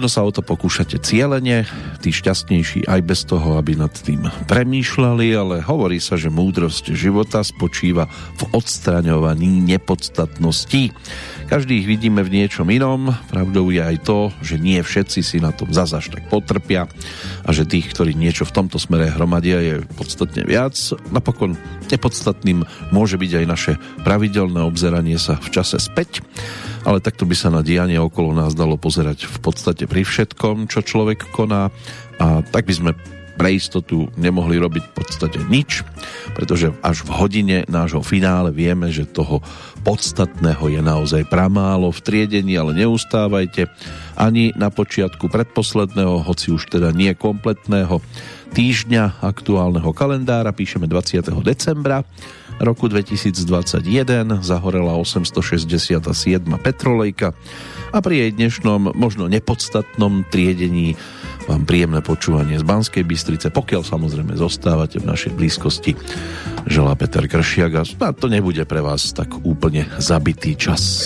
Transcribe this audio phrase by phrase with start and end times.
[0.00, 1.68] Možno sa o to pokúšate cieľene,
[2.00, 7.44] tí šťastnejší aj bez toho, aby nad tým premýšľali, ale hovorí sa, že múdrosť života
[7.44, 8.08] spočíva
[8.40, 10.96] v odstraňovaní nepodstatností.
[11.52, 15.52] Každý ich vidíme v niečom inom, pravdou je aj to, že nie všetci si na
[15.52, 16.88] tom zazaž tak potrpia
[17.44, 20.78] a že tých, ktorí niečo v tomto smere hromadia je podstatne viac.
[21.12, 21.60] Napokon
[21.92, 23.72] nepodstatným môže byť aj naše
[24.06, 26.24] pravidelné obzeranie sa v čase späť
[26.84, 30.80] ale takto by sa na dianie okolo nás dalo pozerať v podstate pri všetkom, čo
[30.80, 31.68] človek koná
[32.20, 32.90] a tak by sme
[33.40, 35.80] pre istotu nemohli robiť v podstate nič,
[36.36, 39.40] pretože až v hodine nášho finále vieme, že toho
[39.80, 43.64] podstatného je naozaj pramálo v triedení, ale neustávajte
[44.20, 48.04] ani na počiatku predposledného, hoci už teda nie kompletného
[48.52, 51.32] týždňa aktuálneho kalendára, píšeme 20.
[51.40, 52.04] decembra
[52.60, 53.80] roku 2021
[54.44, 56.04] zahorela 867.
[56.60, 57.32] Petrolejka
[57.88, 61.00] a pri jej dnešnom možno nepodstatnom triedení
[61.50, 65.98] vám príjemné počúvanie z Banskej Bystrice, pokiaľ samozrejme zostávate v našej blízkosti
[66.70, 67.82] želá Peter Kršiak a
[68.14, 71.02] to nebude pre vás tak úplne zabitý čas.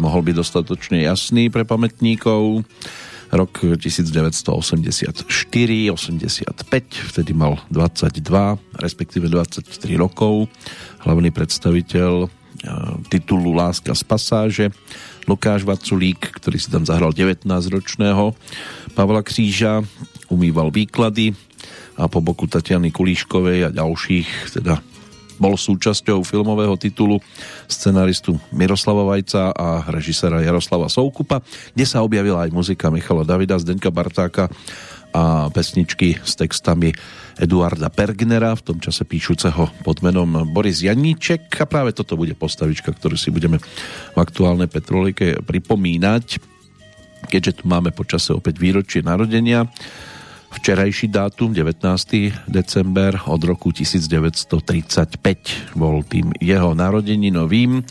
[0.00, 2.64] Mohol byť dostatočne jasný pre pamätníkov.
[3.26, 5.90] Rok 1984, 85,
[7.10, 8.22] vtedy mal 22,
[8.78, 9.66] respektíve 23
[9.98, 10.46] rokov.
[11.02, 12.28] Hlavný predstaviteľ e,
[13.10, 14.66] titulu Láska z pasáže
[15.26, 18.30] Lukáš Vaculík, ktorý si tam zahral 19-ročného
[18.94, 19.82] Pavla Kříža,
[20.30, 21.34] umýval výklady
[21.98, 24.78] a po boku Tatiany Kulíškovej a ďalších, teda
[25.36, 27.20] bol súčasťou filmového titulu
[27.66, 31.42] scenaristu Miroslava Vajca a režisera Jaroslava Soukupa,
[31.74, 34.50] kde sa objavila aj muzika Michala Davida, Zdenka Bartáka
[35.16, 36.92] a pesničky s textami
[37.40, 42.92] Eduarda Pergnera, v tom čase píšuceho pod menom Boris Janíček a práve toto bude postavička,
[42.92, 43.56] ktorú si budeme
[44.12, 46.36] v aktuálnej Petrolike pripomínať,
[47.32, 49.68] keďže tu máme počase opäť výročie narodenia.
[50.56, 52.48] Včerajší dátum, 19.
[52.48, 57.84] december od roku 1935 bol tým jeho narodeninovým.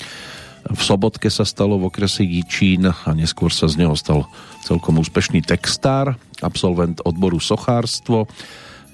[0.73, 4.25] V Sobotke sa stalo v okrese Jičín a neskôr sa z neho stal
[4.65, 8.25] celkom úspešný textár, absolvent odboru sochárstvo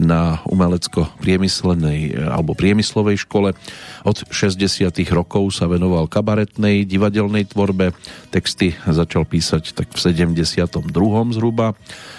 [0.01, 3.53] na umelecko-priemyslenej alebo priemyslovej škole.
[4.01, 4.89] Od 60.
[5.13, 7.93] rokov sa venoval kabaretnej, divadelnej tvorbe.
[8.33, 10.89] Texty začal písať tak v 72.
[11.37, 11.77] zhruba.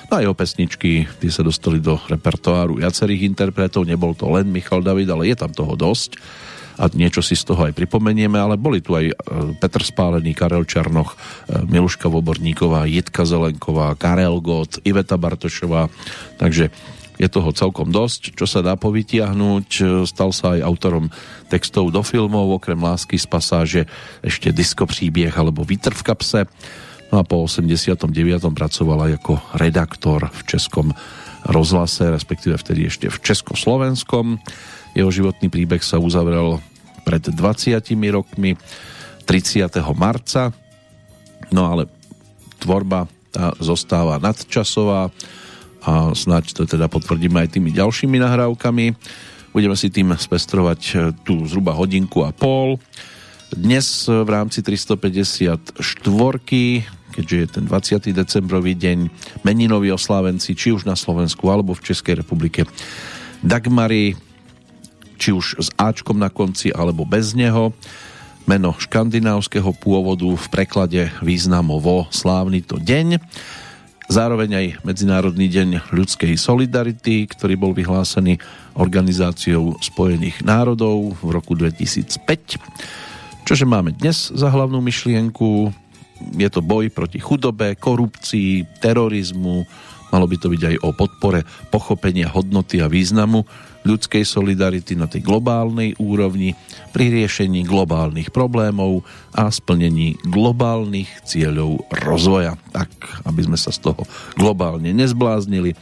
[0.09, 3.83] No a jeho pesničky, tie sa dostali do repertoáru viacerých interpretov.
[3.83, 6.17] Nebol to len Michal David, ale je tam toho dosť
[6.81, 9.15] a niečo si z toho aj pripomenieme, ale boli tu aj e,
[9.61, 11.17] Petr Spálený, Karel Čarnoch, e,
[11.69, 15.93] Miluška Voborníková, Jitka Zelenková, Karel Gott, Iveta Bartošová,
[16.41, 16.73] takže
[17.23, 19.69] je toho celkom dosť, čo sa dá povytiahnuť.
[19.79, 21.07] E, stal sa aj autorom
[21.47, 23.83] textov do filmov, okrem Lásky z pasáže
[24.27, 26.51] ešte Disko príbieh alebo Vítr v kapse.
[27.15, 28.11] No a po 89.
[28.51, 30.91] pracovala ako redaktor v Českom
[31.47, 34.43] rozhlase, respektíve vtedy ešte v Československom.
[34.99, 36.59] Jeho životný príbeh sa uzavrel
[37.07, 37.79] pred 20
[38.11, 38.59] rokmi
[39.31, 39.71] 30.
[39.95, 40.51] marca.
[41.55, 41.87] No ale
[42.59, 45.11] tvorba tá zostáva nadčasová
[45.83, 48.95] a snáď to teda potvrdíme aj tými ďalšími nahrávkami.
[49.53, 50.95] Budeme si tým spestrovať e,
[51.27, 52.79] tú zhruba hodinku a pol.
[53.53, 55.77] Dnes v rámci 354
[57.13, 58.09] keďže je ten 20.
[58.17, 58.99] decembrový deň
[59.45, 62.65] meninoví oslávenci, či už na Slovensku alebo v Českej republike.
[63.45, 64.17] Dagmary,
[65.21, 67.77] či už s Ačkom na konci alebo bez neho.
[68.49, 73.23] Meno škandinávskeho pôvodu v preklade významovo slávny to deň.
[74.13, 78.37] Zároveň aj Medzinárodný deň ľudskej solidarity, ktorý bol vyhlásený
[78.77, 82.21] Organizáciou spojených národov v roku 2005.
[83.49, 85.73] Čože máme dnes za hlavnú myšlienku?
[86.37, 89.65] Je to boj proti chudobe, korupcii, terorizmu,
[90.13, 91.41] malo by to byť aj o podpore
[91.73, 93.49] pochopenia hodnoty a významu
[93.83, 96.55] ľudskej solidarity na tej globálnej úrovni
[96.95, 99.03] pri riešení globálnych problémov
[99.35, 102.55] a splnení globálnych cieľov rozvoja.
[102.71, 102.91] Tak,
[103.27, 104.07] aby sme sa z toho
[104.39, 105.75] globálne nezbláznili,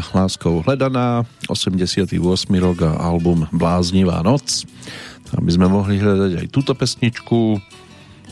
[0.00, 2.16] Láskou hledaná, 88.
[2.58, 4.64] rok a album Bláznivá noc.
[5.34, 7.58] Aby sme mohli hľadať aj túto pesničku,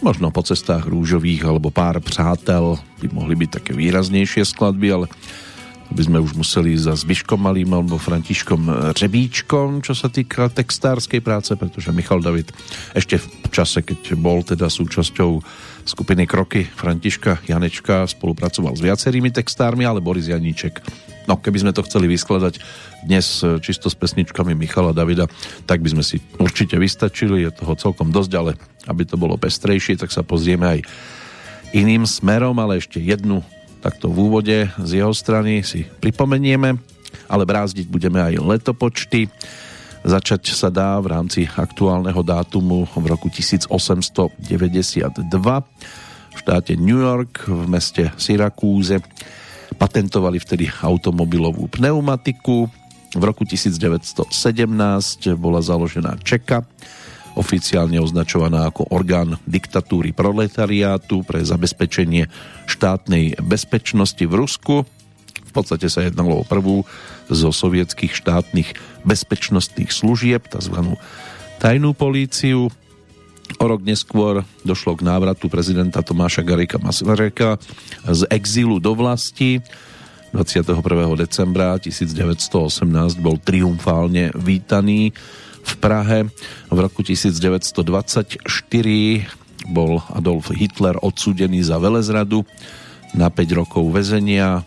[0.02, 5.07] možno po cestách rúžových alebo pár přátel by mohli byť také výraznejšie skladby, ale
[5.92, 11.52] aby sme už museli za Zbyškom Malým alebo Františkom Řebíčkom, čo sa týka textárskej práce,
[11.52, 12.49] pretože Michal David
[12.97, 15.44] ešte v čase, keď bol teda súčasťou
[15.85, 20.80] skupiny Kroky Františka Janečka spolupracoval s viacerými textármi, ale Boris Janíček.
[21.28, 22.59] No, keby sme to chceli vyskladať
[23.06, 25.30] dnes čisto s pesničkami Michala Davida,
[25.71, 28.59] tak by sme si určite vystačili, je toho celkom dosť, ale
[28.90, 30.80] aby to bolo pestrejšie, tak sa pozrieme aj
[31.76, 33.44] iným smerom, ale ešte jednu
[33.82, 36.78] takto v úvode z jeho strany si pripomenieme,
[37.26, 39.30] ale brázdiť budeme aj letopočty.
[40.02, 45.23] Začať sa dá v rámci aktuálneho dátumu v roku 1892
[46.32, 49.04] v štáte New York v meste Syracuse
[49.76, 52.68] patentovali vtedy automobilovú pneumatiku.
[53.12, 54.32] V roku 1917
[55.37, 56.64] bola založená Čeka,
[57.37, 62.32] oficiálne označovaná ako orgán diktatúry proletariátu pre zabezpečenie
[62.64, 64.76] štátnej bezpečnosti v Rusku.
[65.52, 66.88] V podstate sa jednalo o prvú
[67.28, 68.73] zo sovietských štátnych
[69.04, 70.97] bezpečnostných služieb, tzv.
[71.61, 72.73] tajnú políciu.
[73.61, 77.61] O rok neskôr došlo k návratu prezidenta Tomáša Garika Masaryka
[78.09, 79.61] z exílu do vlasti.
[80.32, 80.80] 21.
[81.21, 85.12] decembra 1918 bol triumfálne vítaný
[85.61, 86.32] v Prahe.
[86.73, 88.40] V roku 1924
[89.68, 92.49] bol Adolf Hitler odsúdený za velezradu
[93.12, 94.64] na 5 rokov väzenia,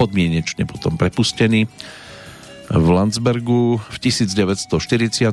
[0.00, 1.68] podmienečne potom prepustený.
[2.70, 5.28] V Landsbergu v 1944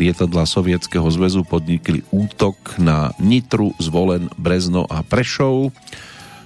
[0.00, 5.70] lietadla Sovietskeho zväzu podnikli útok na Nitru, Zvolen, Brezno a Prešov.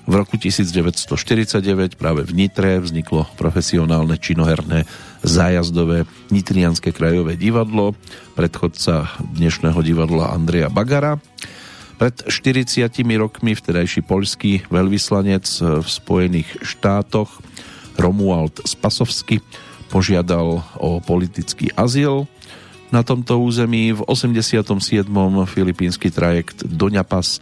[0.02, 4.82] V roku 1949 práve v Nitre vzniklo profesionálne činoherné
[5.22, 7.94] zájazdové Nitrianské krajové divadlo,
[8.34, 11.22] predchodca dnešného divadla Andreja Bagara.
[12.02, 17.30] Pred 40 rokmi vtedajší poľský veľvyslanec v Spojených štátoch
[17.94, 19.38] Romuald Spasovsky
[19.86, 22.26] požiadal o politický azyl
[22.90, 23.94] na tomto území.
[23.94, 24.66] V 87.
[25.46, 27.38] filipínsky trajekt Doňapas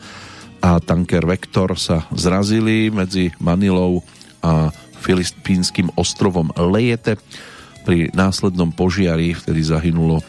[0.60, 4.04] a tanker Vektor sa zrazili medzi Manilou
[4.44, 4.68] a
[5.00, 7.16] filipínskym ostrovom Lejete.
[7.88, 10.20] Pri následnom požiari vtedy zahynulo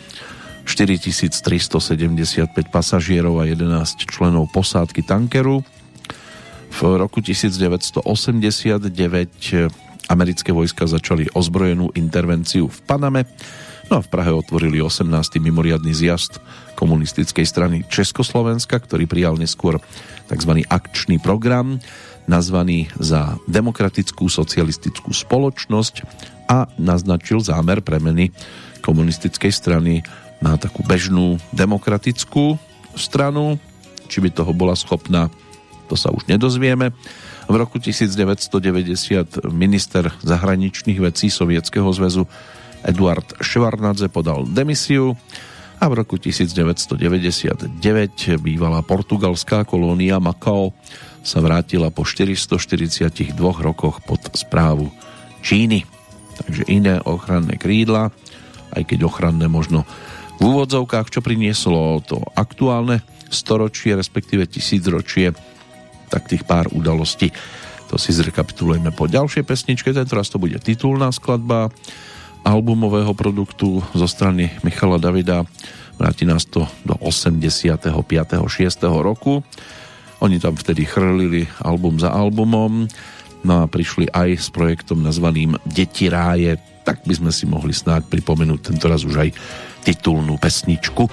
[0.65, 5.65] 4375 pasažierov a 11 členov posádky tankeru.
[6.72, 8.01] V roku 1989
[10.08, 13.24] americké vojska začali ozbrojenú intervenciu v Paname
[13.91, 15.03] No a v Prahe otvorili 18.
[15.44, 16.39] mimoriadný zjazd
[16.80, 19.84] komunistickej strany Československa, ktorý prijal neskôr
[20.32, 20.63] tzv.
[20.63, 21.75] akčný program
[22.24, 26.08] nazvaný za demokratickú socialistickú spoločnosť
[26.48, 28.32] a naznačil zámer premeny
[28.80, 30.08] komunistickej strany
[30.41, 32.57] na takú bežnú demokratickú
[32.98, 33.62] stranu.
[34.12, 35.31] Či by toho bola schopná,
[35.88, 36.91] to sa už nedozvieme.
[37.48, 42.27] V roku 1990 minister zahraničných vecí Sovietskeho zväzu
[42.81, 45.13] Eduard Švarnadze podal demisiu
[45.81, 47.81] a v roku 1999
[48.38, 50.74] bývalá portugalská kolónia Macao
[51.21, 54.89] sa vrátila po 442 rokoch pod správu
[55.41, 55.86] Číny.
[56.38, 58.10] Takže iné ochranné krídla,
[58.74, 59.86] aj keď ochranné možno
[60.41, 65.38] v úvodzovkách, čo prinieslo to aktuálne storočie, respektíve tisícročie,
[66.10, 67.29] tak tých pár udalostí.
[67.93, 71.69] To si zrekapitulujeme po ďalšej pesničke, tentoraz to bude titulná skladba
[72.41, 75.45] albumového produktu zo strany Michala Davida.
[76.01, 77.77] Vráti nás to do 85.
[77.86, 78.50] 6.
[78.89, 79.45] roku.
[80.25, 82.89] Oni tam vtedy chrlili album za albumom,
[83.45, 88.10] no a prišli aj s projektom nazvaným Deti ráje, tak by sme si mohli snáď
[88.10, 89.29] pripomenúť tentoraz už aj
[89.81, 91.09] titulnú pesničku.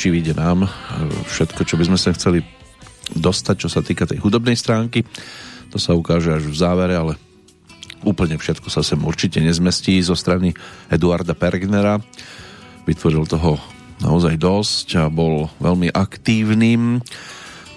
[0.00, 0.64] Či vyjde nám
[1.28, 2.40] všetko, čo by sme sa chceli
[3.12, 5.04] dostať, čo sa týka tej hudobnej stránky.
[5.68, 7.20] To sa ukáže až v závere, ale
[8.00, 10.56] úplne všetko sa sem určite nezmestí zo strany
[10.88, 12.00] Eduarda Pergnera.
[12.88, 13.60] Vytvoril toho
[14.00, 17.04] naozaj dosť a bol veľmi aktívnym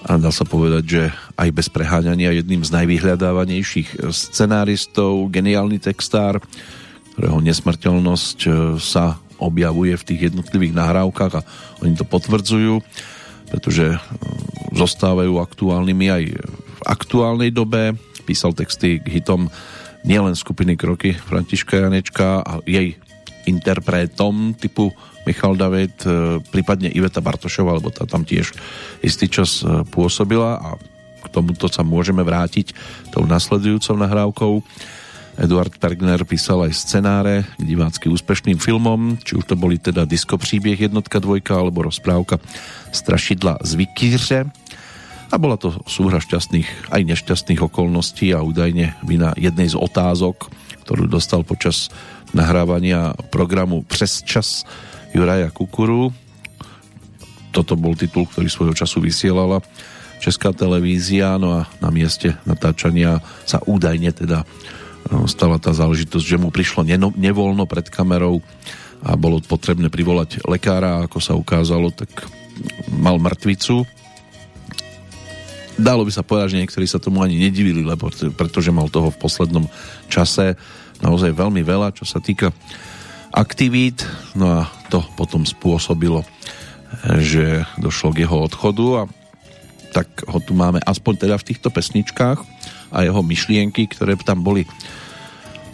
[0.07, 1.03] a dá sa povedať, že
[1.35, 6.39] aj bez preháňania jedným z najvyhľadávanejších scenáristov, geniálny textár,
[7.15, 8.49] ktorého nesmrteľnosť e,
[8.83, 11.45] sa objavuje v tých jednotlivých nahrávkach a
[11.83, 12.79] oni to potvrdzujú,
[13.51, 13.97] pretože e,
[14.71, 17.93] zostávajú aktuálnymi aj v aktuálnej dobe.
[18.23, 19.51] Písal texty k hitom
[20.07, 22.95] nielen skupiny Kroky Františka Janečka a jej
[23.43, 28.51] interpretom typu Michal David, e, prípadne Iveta Bartošová, lebo tá tam tiež
[28.99, 30.69] istý čas e, pôsobila a
[31.23, 32.75] k tomuto sa môžeme vrátiť
[33.15, 34.53] tou nasledujúcou nahrávkou.
[35.33, 40.37] Eduard Pergner písal aj scenáre k divácky úspešným filmom, či už to boli teda Disko
[40.37, 42.37] príbieh jednotka, dvojka alebo rozprávka
[42.93, 44.39] Strašidla z Vikíře.
[45.33, 50.53] A bola to súhra šťastných aj nešťastných okolností a údajne vina jednej z otázok,
[50.85, 51.89] ktorú dostal počas
[52.37, 54.61] nahrávania programu Přes čas
[55.17, 56.13] Juraja Kukuru.
[57.49, 59.65] Toto bol titul, ktorý svojho času vysielala
[60.21, 64.45] Česká televízia, no a na mieste natáčania sa údajne teda
[65.27, 68.39] stala tá záležitosť, že mu prišlo nevoľno pred kamerou
[69.03, 72.09] a bolo potrebné privolať lekára, ako sa ukázalo, tak
[72.87, 73.83] mal mŕtvicu.
[75.75, 79.19] Dalo by sa povedať, že niektorí sa tomu ani nedivili, lebo pretože mal toho v
[79.19, 79.65] poslednom
[80.07, 80.55] čase
[81.01, 82.53] naozaj veľmi veľa, čo sa týka
[83.33, 84.05] aktivít,
[84.37, 86.21] no a to potom spôsobilo,
[87.17, 89.03] že došlo k jeho odchodu a
[89.89, 92.39] tak ho tu máme aspoň teda v týchto pesničkách
[92.93, 94.69] a jeho myšlienky, ktoré tam boli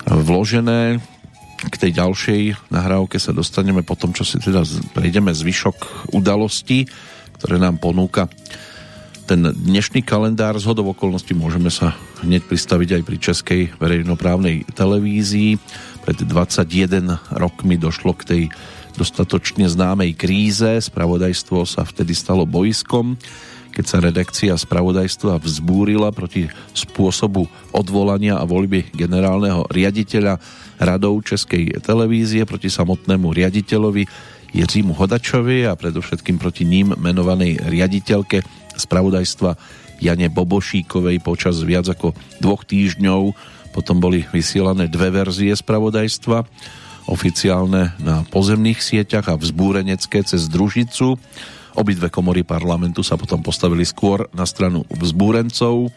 [0.08, 1.04] vložené.
[1.60, 4.64] K tej ďalšej nahrávke sa dostaneme po tom, čo si teda
[4.96, 6.88] prejdeme zvyšok udalostí,
[7.36, 8.32] ktoré nám ponúka
[9.30, 11.94] ten dnešný kalendár z hodov okolností môžeme sa
[12.26, 15.54] hneď pristaviť aj pri českej verejnoprávnej televízii.
[16.02, 18.44] Pred 21 rokmi došlo k tej
[18.98, 20.82] dostatočne známej kríze.
[20.82, 23.22] Spravodajstvo sa vtedy stalo bojskom,
[23.80, 30.36] keď sa redakcia spravodajstva vzbúrila proti spôsobu odvolania a voľby generálneho riaditeľa
[30.84, 34.04] radov Českej televízie proti samotnému riaditeľovi
[34.52, 38.44] Jiřímu Hodačovi a predovšetkým proti ním menovanej riaditeľke
[38.76, 39.56] spravodajstva
[40.04, 42.12] Jane Bobošíkovej počas viac ako
[42.44, 43.32] dvoch týždňov.
[43.72, 46.44] Potom boli vysielané dve verzie spravodajstva,
[47.08, 51.16] oficiálne na pozemných sieťach a vzbúrenecké cez družicu.
[51.78, 55.94] Obidve komory parlamentu sa potom postavili skôr na stranu vzbúrencov.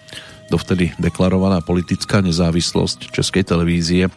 [0.53, 4.13] Dovtedy deklarovaná politická nezávislosť Českej televízie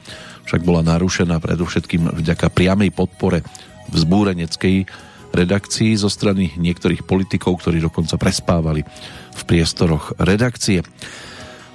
[0.45, 3.41] však bola narušená predovšetkým vďaka priamej podpore
[3.89, 4.85] vzbúreneckej
[5.35, 8.81] redakcií zo strany niektorých politikov, ktorí dokonca prespávali
[9.35, 10.79] v priestoroch redakcie.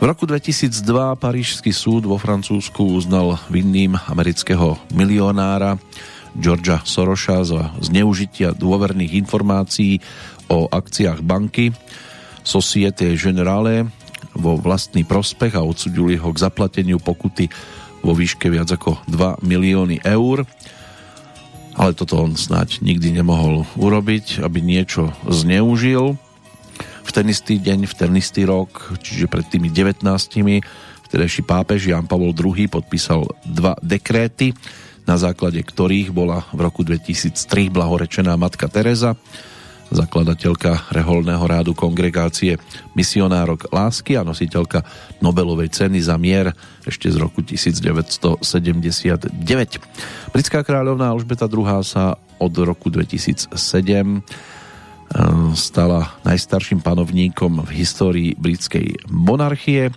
[0.01, 0.81] V roku 2002
[1.21, 5.77] Parížský súd vo Francúzsku uznal vinným amerického milionára
[6.39, 9.99] Georgia Sorosa za zneužitia dôverných informácií
[10.51, 11.75] o akciách banky.
[12.43, 13.91] Societe Generale
[14.35, 17.51] vo vlastný prospech a odsudili ho k zaplateniu pokuty
[18.01, 20.47] vo výške viac ako 2 milióny eur.
[21.75, 26.19] Ale toto on snáď nikdy nemohol urobiť, aby niečo zneužil.
[27.01, 30.07] V ten istý deň, v ten istý rok, čiže pred tými 19
[31.11, 34.55] vtedajší pápež Jan Pavol II podpísal dva dekréty,
[35.05, 39.17] na základe ktorých bola v roku 2003 blahorečená matka Teresa
[39.91, 42.57] zakladateľka reholného rádu kongregácie
[42.95, 44.87] misionárok lásky a nositeľka
[45.19, 46.55] Nobelovej ceny za mier
[46.87, 49.35] ešte z roku 1979.
[50.31, 54.23] Britská kráľovná Alžbeta II sa od roku 2007 eh,
[55.59, 59.91] stala najstarším panovníkom v histórii britskej monarchie.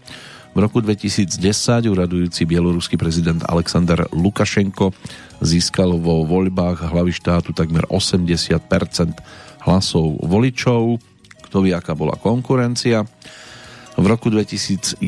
[0.53, 1.41] V roku 2010
[1.89, 4.93] uradujúci bieloruský prezident Alexander Lukašenko
[5.41, 8.61] získal vo voľbách hlavy štátu takmer 80
[9.65, 11.01] hlasov voličov.
[11.49, 13.01] Kto vie, aká bola konkurencia.
[13.97, 15.01] V roku 2011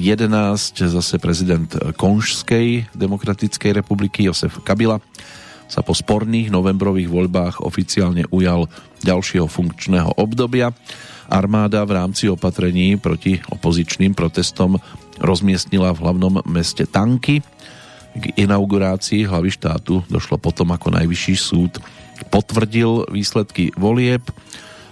[0.82, 4.98] zase prezident Konžskej demokratickej republiky Josef Kabila
[5.70, 8.66] sa po sporných novembrových voľbách oficiálne ujal
[9.06, 10.74] ďalšieho funkčného obdobia.
[11.30, 14.78] Armáda v rámci opatrení proti opozičným protestom
[15.20, 17.42] rozmiestnila v hlavnom meste tanky.
[18.16, 21.84] K inaugurácii hlavy štátu došlo potom ako najvyšší súd
[22.32, 24.24] potvrdil výsledky volieb.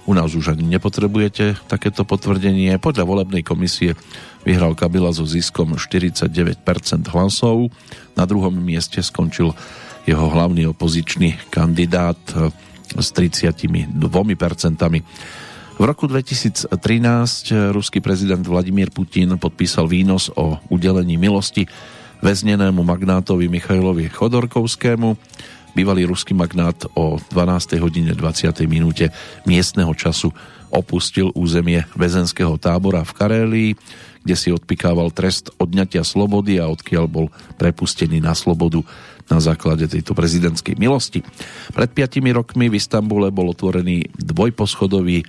[0.03, 2.75] U nás už ani nepotrebujete takéto potvrdenie.
[2.75, 3.95] Podľa volebnej komisie
[4.43, 6.59] vyhral Kabila so ziskom 49%
[7.15, 7.71] hlasov.
[8.19, 9.55] Na druhom mieste skončil
[10.03, 12.19] jeho hlavný opozičný kandidát
[12.99, 13.95] s 32%.
[15.73, 16.69] V roku 2013
[17.73, 21.65] ruský prezident Vladimír Putin podpísal výnos o udelení milosti
[22.21, 25.17] väznenému magnátovi Michailovi Chodorkovskému.
[25.73, 27.81] Bývalý ruský magnát o 12.
[27.81, 28.53] hodine 20.
[28.69, 29.09] minúte
[29.49, 30.29] miestneho času
[30.69, 33.71] opustil územie väzenského tábora v Karélii,
[34.21, 38.85] kde si odpikával trest odňatia slobody a odkiaľ bol prepustený na slobodu
[39.25, 41.25] na základe tejto prezidentskej milosti.
[41.73, 45.25] Pred piatimi rokmi v Istambule bol otvorený dvojposchodový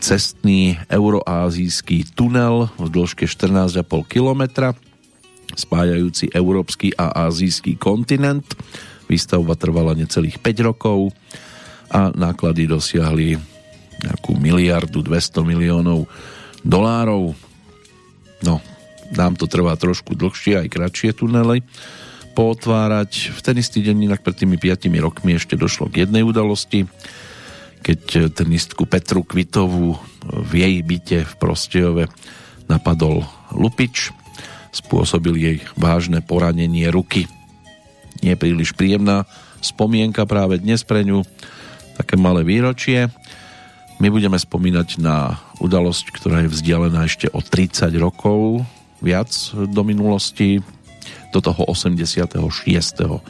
[0.00, 4.76] cestný euroázijský tunel v dĺžke 14,5 kilometra
[5.52, 8.56] spájajúci európsky a azijský kontinent.
[9.08, 11.12] Výstavba trvala necelých 5 rokov
[11.92, 13.36] a náklady dosiahli
[14.02, 16.08] nejakú miliardu 200 miliónov
[16.64, 17.36] dolárov.
[18.42, 18.64] No,
[19.12, 21.60] nám to trvá trošku dlhšie, aj kratšie tunely
[22.32, 23.36] pootvárať.
[23.36, 26.88] V ten istý deň inak pred tými 5 rokmi ešte došlo k jednej udalosti
[27.82, 32.04] keď e, tenistku Petru Kvitovú v jej byte v Prostejove
[32.70, 34.14] napadol Lupič,
[34.72, 37.28] spôsobil jej vážne poranenie ruky.
[38.24, 39.28] Nie príliš príjemná
[39.60, 41.26] spomienka práve dnes pre ňu,
[41.98, 43.10] také malé výročie.
[44.00, 48.64] My budeme spomínať na udalosť, ktorá je vzdialená ešte o 30 rokov
[49.02, 50.62] viac do minulosti,
[51.34, 53.22] do toho 86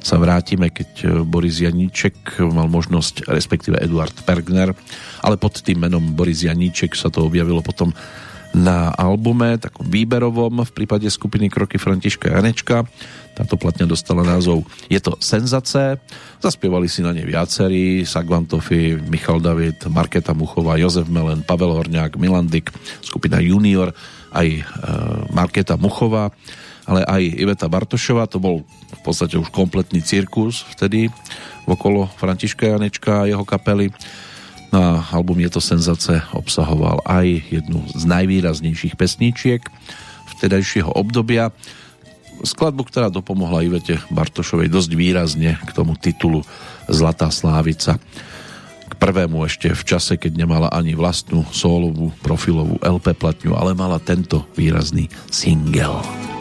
[0.00, 4.72] sa vrátime, keď e, Boris Janíček mal možnosť, respektíve Eduard Pergner,
[5.20, 7.92] ale pod tým menom Boris Janíček sa to objavilo potom
[8.50, 12.82] na albume, takom výberovom v prípade skupiny Kroky Františka Janečka.
[13.30, 16.02] Táto platňa dostala názov Je to senzace.
[16.42, 22.50] Zaspievali si na ne viacerí, Sagvantofi, Michal David, Marketa Muchová, Jozef Melen, Pavel Horňák, Milan
[22.50, 22.74] Dyk,
[23.06, 23.94] skupina Junior,
[24.34, 24.62] aj e,
[25.30, 26.34] Marketa Muchová
[26.90, 31.06] ale aj Iveta Bartošová, to bol v podstate už kompletný cirkus vtedy
[31.70, 33.94] okolo Františka Janečka a jeho kapely.
[34.74, 39.62] Na album Je to senzace obsahoval aj jednu z najvýraznejších pesníčiek
[40.38, 41.54] vtedajšieho obdobia.
[42.40, 46.42] Skladbu, ktorá dopomohla Ivete Bartošovej dosť výrazne k tomu titulu
[46.90, 48.00] Zlatá slávica.
[48.90, 54.02] K prvému ešte v čase, keď nemala ani vlastnú solovú profilovú LP platňu, ale mala
[54.02, 56.39] tento výrazný single.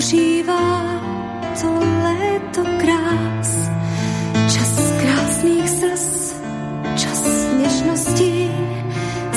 [0.00, 0.80] Dožívá
[1.60, 3.68] to léto krás.
[4.48, 6.40] Čas krásných slz,
[6.96, 7.20] čas
[7.60, 8.48] nežností,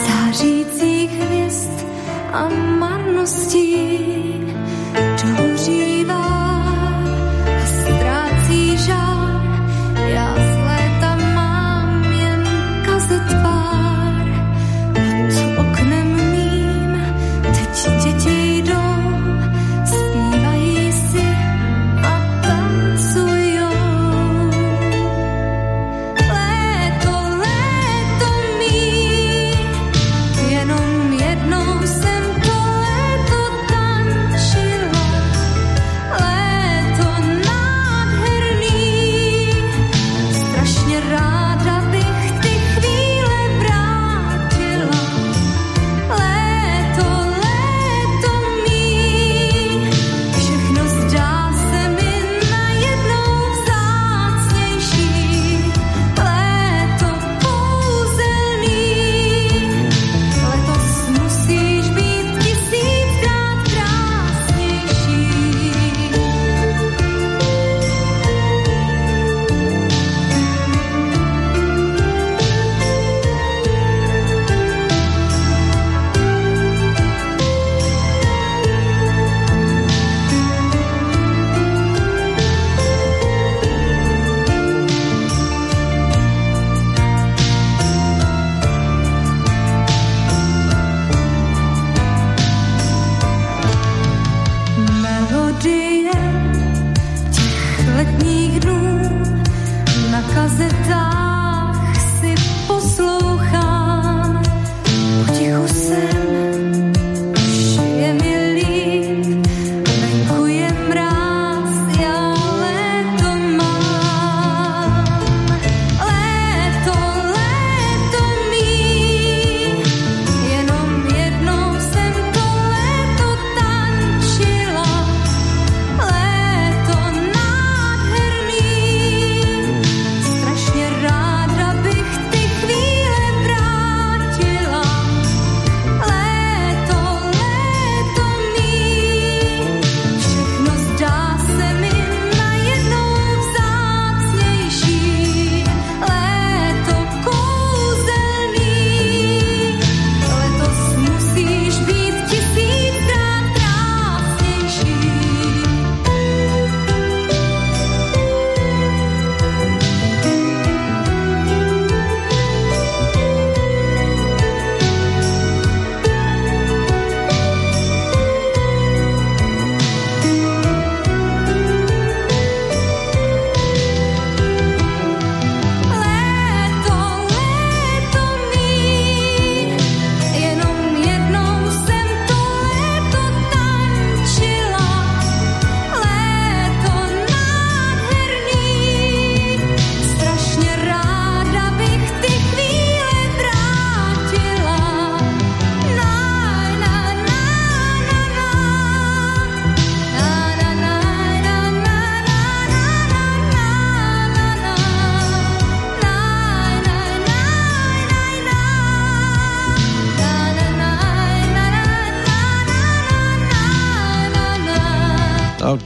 [0.07, 1.75] zářících hvězd
[2.31, 2.47] a
[2.79, 3.75] marností.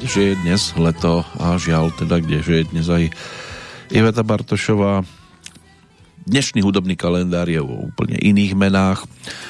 [0.07, 3.11] Kdeže je dnes leto a žiaľ teda, kdeže je dnes aj
[3.91, 5.03] Iveta Bartošová.
[6.23, 9.03] Dnešný hudobný kalendár je o úplne iných menách.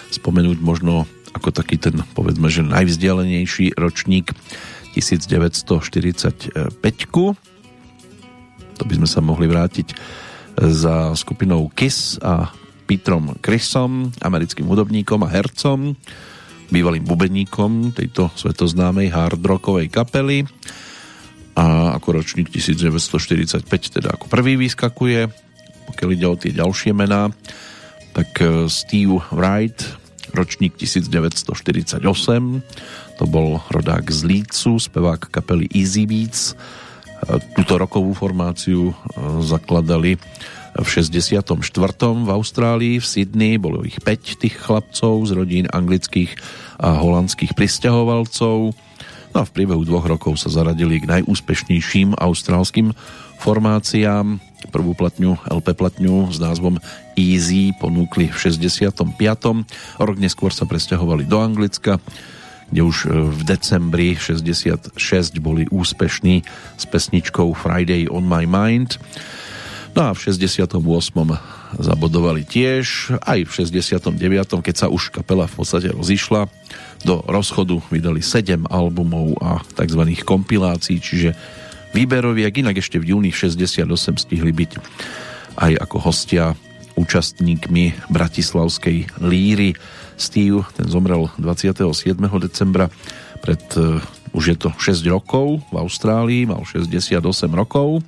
[0.10, 1.06] Spomenúť možno
[1.38, 4.34] ako taký ten, povedzme, že najvzdialenejší ročník
[4.98, 5.70] 1945.
[8.82, 9.94] To by sme sa mohli vrátiť
[10.58, 12.50] za skupinou Kiss a
[12.90, 15.94] Petrom Chrisom, americkým hudobníkom a hercom
[16.70, 20.44] bývalým bubeníkom tejto svetoznámej hard rockovej kapely.
[21.58, 23.66] A ako ročník 1945
[23.98, 25.48] teda ako prvý vyskakuje
[25.88, 27.32] pokiaľ ide o tie ďalšie mená
[28.12, 29.80] tak e, Steve Wright
[30.36, 32.04] ročník 1948
[33.18, 36.54] to bol rodák z Lícu spevák kapely Easy Beats.
[36.54, 36.56] E,
[37.56, 38.94] túto rokovú formáciu e,
[39.42, 40.20] zakladali
[40.78, 41.44] v 64.
[42.24, 46.38] v Austrálii, v Sydney, bolo ich 5 tých chlapcov z rodín anglických
[46.78, 48.78] a holandských pristahovalcov.
[49.34, 52.94] No a v priebehu dvoch rokov sa zaradili k najúspešnejším austrálskym
[53.38, 54.42] formáciám.
[54.74, 56.82] Prvú platňu, LP platňu s názvom
[57.14, 59.14] Easy ponúkli v 65.
[60.02, 62.02] O rok neskôr sa presťahovali do Anglicka,
[62.74, 64.98] kde už v decembri 66
[65.40, 66.42] boli úspešní
[66.76, 68.98] s pesničkou Friday on my mind.
[69.98, 70.78] No a v 68.
[71.82, 74.14] zabodovali tiež, aj v 69.
[74.62, 76.46] keď sa už kapela v podstate rozišla,
[77.02, 80.06] do rozchodu vydali 7 albumov a tzv.
[80.22, 81.34] kompilácií, čiže
[81.98, 83.90] výberoviek, inak ešte v júni 68
[84.22, 84.72] stihli byť
[85.66, 86.54] aj ako hostia
[86.94, 89.74] účastníkmi Bratislavskej líry.
[90.14, 91.90] Steve, ten zomrel 27.
[92.38, 92.94] decembra
[93.42, 93.98] pred uh,
[94.38, 97.18] už je to 6 rokov v Austrálii, mal 68
[97.50, 98.06] rokov.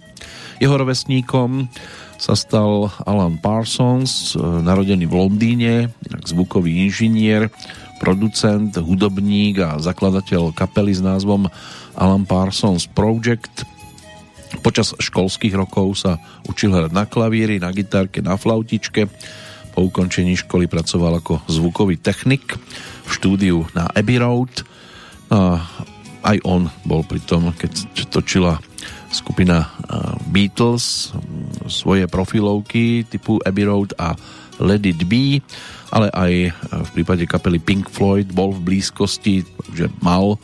[0.59, 1.71] Jeho rovesníkom
[2.19, 5.73] sa stal Alan Parsons, e, narodený v Londýne,
[6.27, 7.47] zvukový inžinier,
[8.03, 11.47] producent, hudobník a zakladateľ kapely s názvom
[11.95, 13.63] Alan Parsons Project.
[14.59, 19.07] Počas školských rokov sa učil hrať na klavíri, na gitárke, na flautičke.
[19.71, 22.59] Po ukončení školy pracoval ako zvukový technik
[23.07, 24.67] v štúdiu na Abbey Road.
[25.31, 25.63] A
[26.25, 27.71] aj on bol pri tom, keď
[28.11, 28.59] točila
[29.09, 29.69] skupina
[30.29, 31.13] Beatles
[31.65, 34.13] svoje profilovky typu Abbey Road a
[34.59, 35.41] Let It Be,
[35.89, 36.33] ale aj
[36.85, 40.37] v prípade kapely Pink Floyd bol v blízkosti, že mal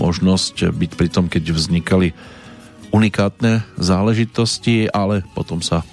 [0.00, 2.10] možnosť byť pri tom, keď vznikali
[2.92, 5.86] unikátne záležitosti, ale potom sa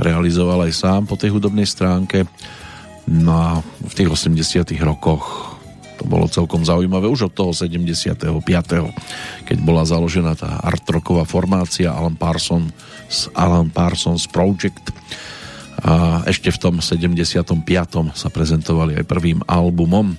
[0.00, 2.24] realizoval aj sám po tej hudobnej stránke.
[3.10, 5.49] No a v tých 80 rokoch
[6.10, 8.26] bolo celkom zaujímavé už od toho 75.
[9.46, 12.74] keď bola založená tá art rocková formácia Alan Parsons,
[13.38, 14.90] Alan Parsons Project
[15.80, 17.56] a ešte v tom 75.
[18.12, 20.12] sa prezentovali aj prvým albumom.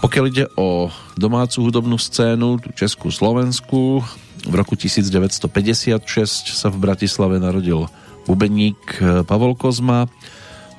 [0.00, 4.00] Pokiaľ ide o domácu hudobnú scénu, Českú Slovensku,
[4.46, 7.84] v roku 1956 sa v Bratislave narodil
[8.24, 10.08] bubeník Pavol Kozma,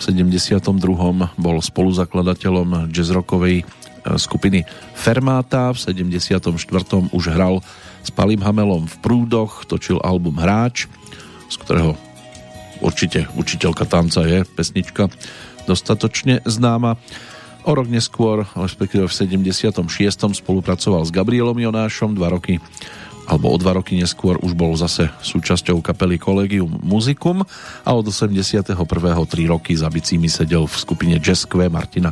[0.01, 0.65] 72.
[1.37, 3.63] bol spoluzakladateľom jazzrockovej e,
[4.17, 4.65] skupiny
[4.97, 6.41] Fermáta, v 74.
[7.13, 7.61] už hral
[8.01, 10.89] s Palim Hamelom v Prúdoch, točil album Hráč,
[11.53, 11.93] z ktorého
[12.81, 15.13] určite učiteľka tanca je pesnička
[15.69, 16.97] dostatočne známa.
[17.61, 19.85] O rok neskôr, respektíve v 76.
[20.33, 22.57] spolupracoval s Gabrielom Jonášom, dva roky
[23.31, 27.47] alebo o dva roky neskôr už bol zase súčasťou kapely Collegium Musicum
[27.87, 28.75] a od 81.
[29.31, 32.11] tri roky za bicími sedel v skupine Jazz Q Martina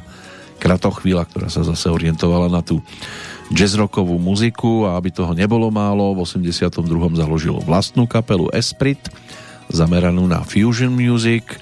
[0.63, 2.79] Kratochvíla, ktorá sa zase orientovala na tú
[3.51, 6.88] jazzrockovú muziku a aby toho nebolo málo, v 82.
[7.19, 8.99] založil vlastnú kapelu Esprit,
[9.67, 11.60] zameranú na fusion music.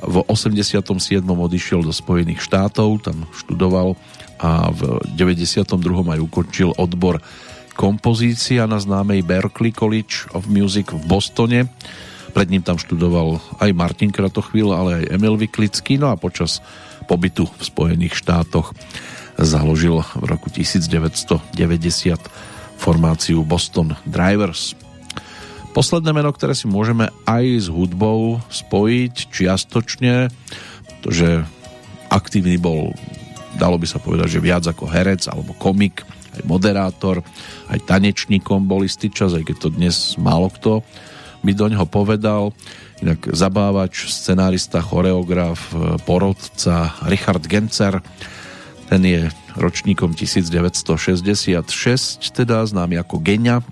[0.00, 0.80] V 87.
[1.24, 3.96] odišiel do Spojených štátov, tam študoval
[4.40, 5.76] a v 92.
[6.16, 7.20] aj ukončil odbor
[7.80, 11.64] kompozícia na známej Berklee College of Music v Bostone.
[12.36, 16.60] Pred ním tam študoval aj Martin Kratochvíl, ale aj Emil Vyklický, no a počas
[17.08, 18.76] pobytu v Spojených štátoch
[19.40, 21.56] založil v roku 1990
[22.76, 24.76] formáciu Boston Drivers.
[25.72, 30.28] Posledné meno, ktoré si môžeme aj s hudbou spojiť čiastočne,
[30.84, 31.48] pretože
[32.12, 32.92] aktívny bol,
[33.56, 36.04] dalo by sa povedať, že viac ako herec alebo komik,
[36.36, 37.22] aj moderátor,
[37.70, 40.82] aj tanečníkom bol istý čas, aj keď to dnes málo kto
[41.40, 42.52] by do neho povedal.
[43.00, 45.72] Inak zabávač, scenárista, choreograf,
[46.04, 48.04] porodca Richard Gencer,
[48.92, 51.64] ten je ročníkom 1966,
[52.34, 53.64] teda známy ako Genia,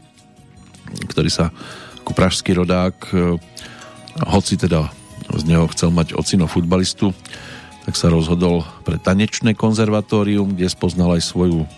[1.12, 1.52] ktorý sa
[2.00, 2.96] ako pražský rodák,
[4.32, 4.88] hoci teda
[5.28, 7.12] z neho chcel mať ocino futbalistu,
[7.84, 11.68] tak sa rozhodol pre tanečné konzervatórium, kde spoznal aj svoju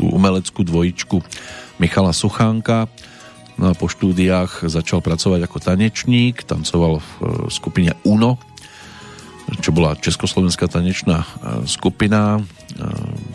[0.00, 1.20] tú umeleckú dvojičku
[1.76, 2.88] Michala Suchánka.
[3.60, 8.40] No a po štúdiách začal pracovať ako tanečník, tancoval v e, skupine UNO,
[9.60, 11.28] čo bola Československá tanečná e,
[11.68, 12.42] skupina e,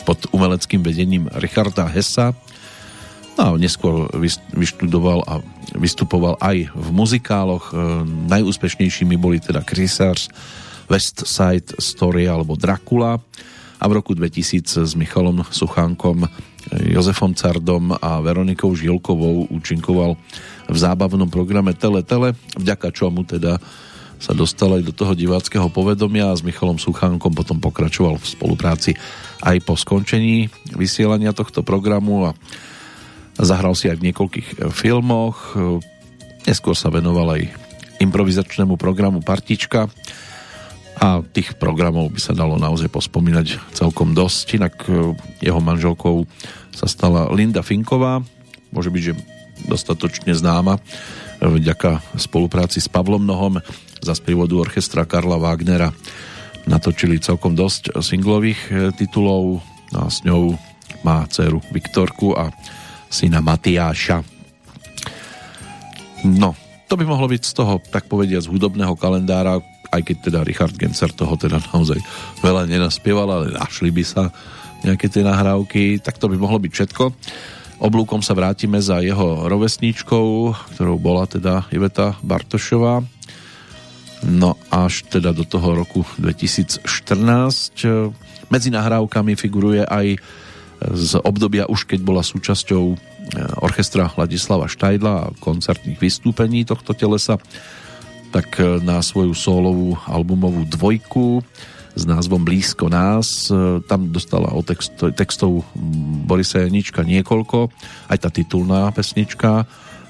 [0.09, 2.33] pod umeleckým vedením Richarda Hessa.
[3.37, 4.09] No a neskôr
[4.57, 5.45] vyštudoval a
[5.77, 7.75] vystupoval aj v muzikáloch.
[8.31, 10.31] Najúspešnejšími boli teda Chrysars,
[10.87, 13.19] West Side Story alebo Dracula
[13.75, 16.25] a v roku 2000 s Michalom Suchánkom
[16.73, 20.17] Jozefom Cardom a Veronikou Žilkovou účinkoval
[20.65, 23.61] v zábavnom programe Tele Tele, vďaka čomu teda
[24.15, 28.91] sa dostal aj do toho diváckého povedomia a s Michalom Suchánkom potom pokračoval v spolupráci
[29.43, 32.31] aj po skončení vysielania tohto programu a
[33.37, 35.53] zahral si aj v niekoľkých filmoch.
[36.47, 37.43] Neskôr sa venoval aj
[37.99, 39.91] improvizačnému programu Partička
[41.05, 44.45] a tých programov by sa dalo naozaj pospomínať celkom dosť.
[44.57, 45.13] Inak e,
[45.45, 46.25] jeho manželkou
[46.73, 48.25] sa stala Linda Finková,
[48.73, 49.13] môže byť, že
[49.69, 50.81] dostatočne známa e,
[51.45, 53.61] vďaka spolupráci s Pavlom Nohom
[54.01, 55.93] za sprievodu orchestra Karla Wagnera
[56.65, 59.61] natočili celkom dosť singlových e, titulov
[59.93, 60.57] no a s ňou
[61.05, 62.49] má dceru Viktorku a
[63.13, 64.25] syna Matiáša.
[66.25, 66.57] No,
[66.89, 69.61] to by mohlo byť z toho, tak povedia, z hudobného kalendára,
[69.95, 71.99] aj keď teda Richard Gencer toho teda naozaj
[72.43, 74.23] veľa nenaspieval, ale našli by sa
[74.83, 77.03] nejaké tie nahrávky, tak to by mohlo byť všetko.
[77.75, 83.03] Oblúkom sa vrátime za jeho rovesníčkou, ktorou bola teda Iveta Bartošová.
[84.25, 86.87] No až teda do toho roku 2014.
[88.47, 90.17] Medzi nahrávkami figuruje aj
[90.81, 92.97] z obdobia už keď bola súčasťou eh,
[93.63, 97.39] orchestra Ladislava Štajdla a koncertných vystúpení tohto telesa
[98.35, 101.39] tak e, na svoju solovú albumovú dvojku
[101.95, 103.47] s názvom Blízko nás.
[103.47, 105.63] E, tam dostala o text, textov
[106.27, 107.71] Borisa Janička niekoľko,
[108.11, 109.63] aj tá titulná pesnička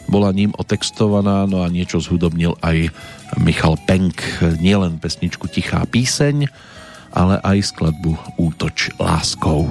[0.05, 2.93] bola ním otextovaná, no a niečo zhudobnil aj
[3.41, 4.21] Michal Penk.
[4.61, 6.45] Nielen pesničku Tichá píseň,
[7.09, 9.65] ale aj skladbu Útoč láskou.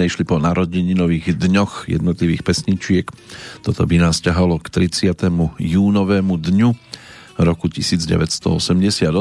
[0.00, 3.04] Sme išli po narodeninových dňoch jednotlivých pesničiek,
[3.60, 5.12] toto by nás ťahalo k 30.
[5.60, 6.72] júnovému dňu
[7.36, 9.12] roku 1988.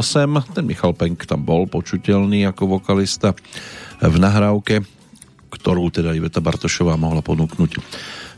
[0.56, 3.36] Ten Michal Penk tam bol počuteľný ako vokalista
[4.00, 4.88] v nahrávke,
[5.52, 7.84] ktorú teda Iveta Bartošová mohla ponúknuť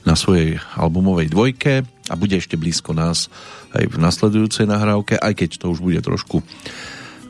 [0.01, 3.29] na svojej albumovej dvojke a bude ešte blízko nás
[3.77, 6.41] aj v nasledujúcej nahrávke, aj keď to už bude trošku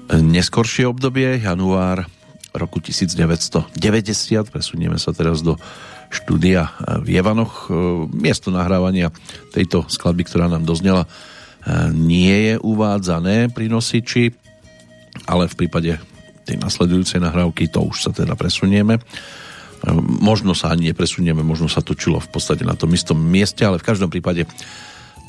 [0.08, 2.08] neskoršie obdobie, január
[2.52, 3.72] roku 1990.
[4.52, 5.56] Presunieme sa teraz do
[6.12, 7.72] štúdia v Jevanoch.
[8.12, 9.16] Miesto nahrávania
[9.56, 11.08] tejto skladby, ktorá nám doznela,
[11.96, 14.36] nie je uvádzané pri nosiči,
[15.30, 15.96] ale v prípade
[16.44, 19.00] tej nasledujúcej nahrávky to už sa teda presunieme.
[20.22, 23.88] Možno sa ani nepresunieme, možno sa točilo v podstate na tom istom mieste, ale v
[23.88, 24.46] každom prípade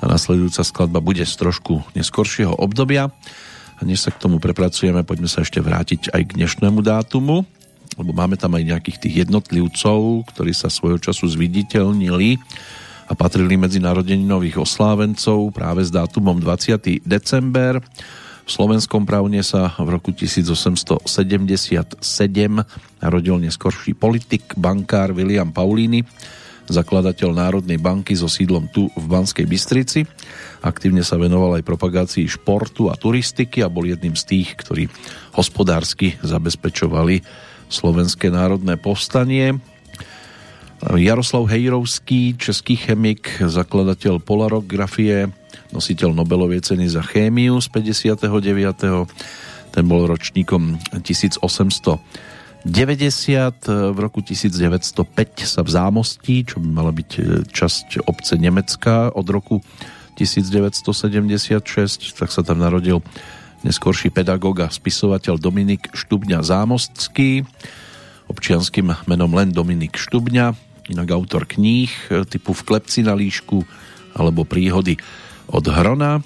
[0.03, 3.15] tá nasledujúca skladba bude z trošku neskoršieho obdobia.
[3.79, 7.47] A než sa k tomu prepracujeme, poďme sa ešte vrátiť aj k dnešnému dátumu,
[7.97, 12.41] lebo máme tam aj nejakých tých jednotlivcov, ktorí sa svojho času zviditeľnili
[13.11, 17.05] a patrili medzi narodeninových oslávencov práve s dátumom 20.
[17.05, 17.83] december.
[18.43, 22.01] V slovenskom právne sa v roku 1877
[22.99, 26.03] narodil neskorší politik, bankár William Paulini,
[26.73, 30.09] zakladateľ Národnej banky so sídlom tu v Banskej Bystrici
[30.63, 34.87] Aktívne sa venoval aj propagácii športu a turistiky a bol jedným z tých, ktorí
[35.35, 37.19] hospodársky zabezpečovali
[37.67, 39.59] Slovenské národné povstanie.
[40.87, 45.35] Jaroslav Hejrovský, český chemik, zakladateľ polarografie,
[45.75, 48.23] nositeľ Nobelovej ceny za chémiu z 59.
[49.75, 50.79] Ten bol ročníkom
[52.63, 53.93] 1890.
[53.93, 57.11] V roku 1905 sa v Zámostí, čo by mala byť
[57.51, 59.59] časť obce Nemecka od roku
[60.15, 63.03] 1976, tak sa tam narodil
[63.67, 67.43] neskorší pedagóg a spisovateľ Dominik Štubňa Zámostský,
[68.31, 70.55] občianským menom len Dominik Štubňa,
[70.91, 71.91] inak autor kníh
[72.31, 73.67] typu V klepci na líšku
[74.15, 74.95] alebo Príhody
[75.51, 76.23] od Hrona.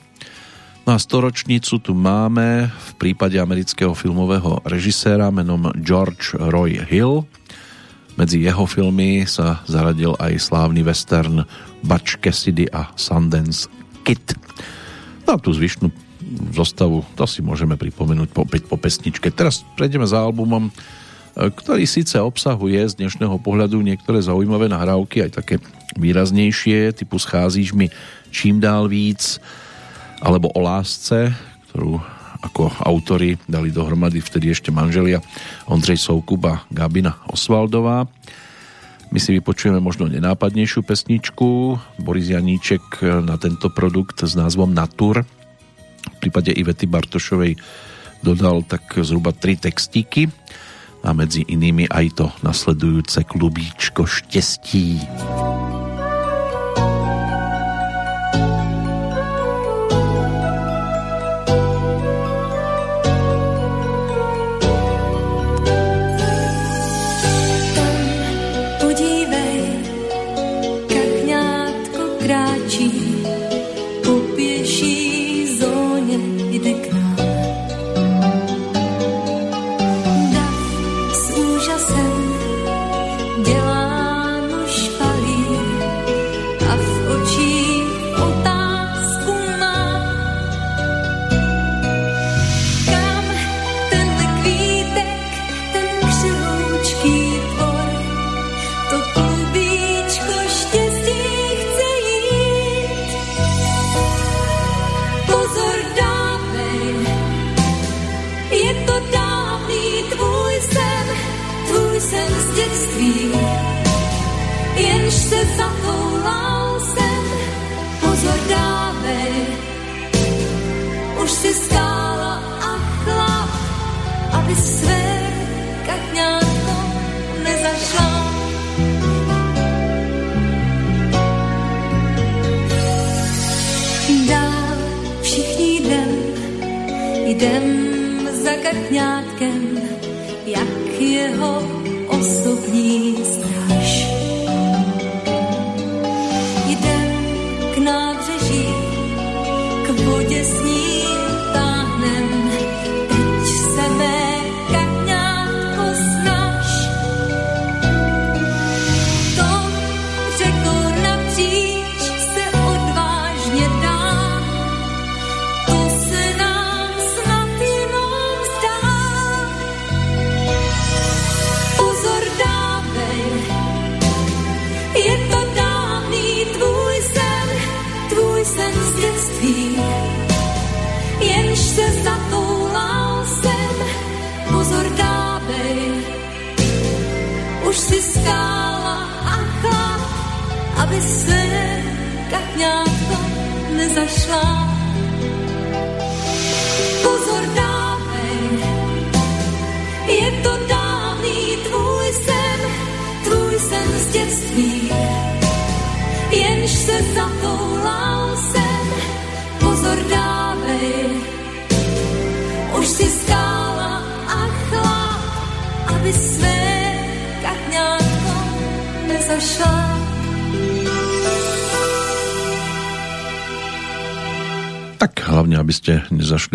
[0.87, 7.27] No a storočnicu tu máme v prípade amerického filmového režiséra menom George Roy Hill.
[8.15, 11.43] Medzi jeho filmy sa zaradil aj slávny western
[11.83, 13.67] Butch Cassidy a Sundance
[14.07, 14.39] Kit.
[15.27, 15.91] No a tú zvyšnú
[16.55, 19.35] zostavu, to si môžeme pripomenúť po, po pesničke.
[19.35, 20.73] Teraz prejdeme za albumom, e,
[21.51, 25.59] ktorý síce obsahuje z dnešného pohľadu niektoré zaujímavé nahrávky, aj také
[25.99, 27.91] výraznejšie, typu Scházíš mi
[28.31, 29.43] čím dál víc,
[30.21, 31.33] alebo o lásce,
[31.69, 32.01] ktorú
[32.45, 35.25] ako autory dali dohromady vtedy ešte manželia
[35.67, 38.07] Ondřej Soukup a Gabina Osvaldová.
[39.11, 41.79] My si vypočujeme možno nenápadnejšiu pesničku.
[42.03, 45.25] Boris Janíček na tento produkt s názvom Natur
[46.07, 47.59] v prípade Ivety Bartošovej
[48.23, 50.31] dodal tak zhruba tri textíky
[51.07, 54.99] a medzi inými aj to nasledujúce klubíčko štestí.
[55.03, 55.56] Už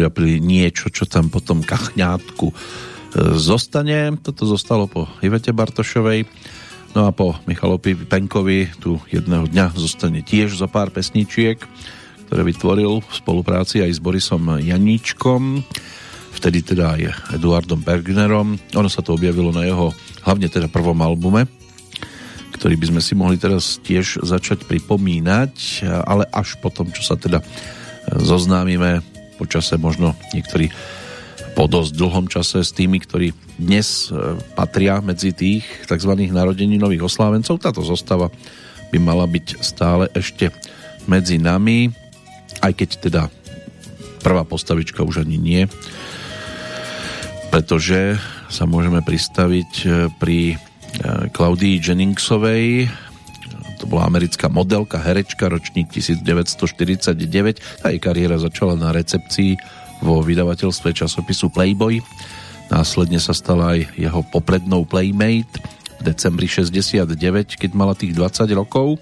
[0.02, 2.56] nezašliapili niečo, čo tam potom kachňátku e,
[3.38, 4.18] zostane.
[4.18, 6.26] Toto zostalo po Ivete Bartošovej.
[6.98, 11.62] No a po Michalovi Penkovi tu jedného dňa zostane tiež zo pár pesničiek,
[12.28, 15.62] ktoré vytvoril v spolupráci aj s Borisom Janíčkom,
[16.34, 18.58] vtedy teda aj Eduardom Bergnerom.
[18.74, 19.94] Ono sa to objavilo na jeho
[20.26, 21.46] hlavne teda prvom albume,
[22.58, 27.40] ktorý by sme si mohli teraz tiež začať pripomínať, ale až potom, čo sa teda
[28.20, 29.11] zoznámime
[29.42, 30.70] počase možno niektorí
[31.58, 36.14] po dosť dlhom čase s tými, ktorí dnes e, patria medzi tých tzv.
[36.30, 37.58] narodeninových oslávencov.
[37.58, 38.30] Táto zostava
[38.94, 40.54] by mala byť stále ešte
[41.10, 41.90] medzi nami,
[42.62, 43.22] aj keď teda
[44.22, 45.62] prvá postavička už ani nie,
[47.50, 49.88] pretože sa môžeme pristaviť e,
[50.22, 50.56] pri e,
[51.34, 52.88] Claudii Jenningsovej,
[53.82, 57.82] to bola americká modelka, herečka, ročník 1949.
[57.82, 59.58] Tá jej kariéra začala na recepcii
[60.06, 61.98] vo vydavateľstve časopisu Playboy.
[62.70, 65.58] Následne sa stala aj jeho poprednou Playmate
[65.98, 69.02] v decembri 69, keď mala tých 20 rokov.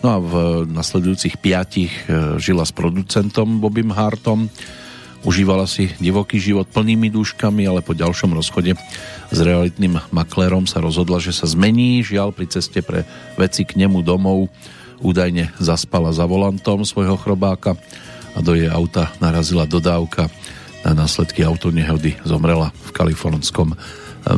[0.00, 0.32] No a v
[0.72, 4.48] nasledujúcich piatich e, žila s producentom Bobim Hartom.
[5.26, 8.78] Užívala si divoký život plnými dúškami, ale po ďalšom rozchode
[9.28, 12.06] s realitným maklérom sa rozhodla, že sa zmení.
[12.06, 13.02] Žiaľ, pri ceste pre
[13.34, 14.46] veci k nemu domov
[15.02, 17.74] údajne zaspala za volantom svojho chrobáka
[18.34, 20.30] a do jej auta narazila dodávka.
[20.86, 23.74] Na následky autonehody zomrela v kalifornskom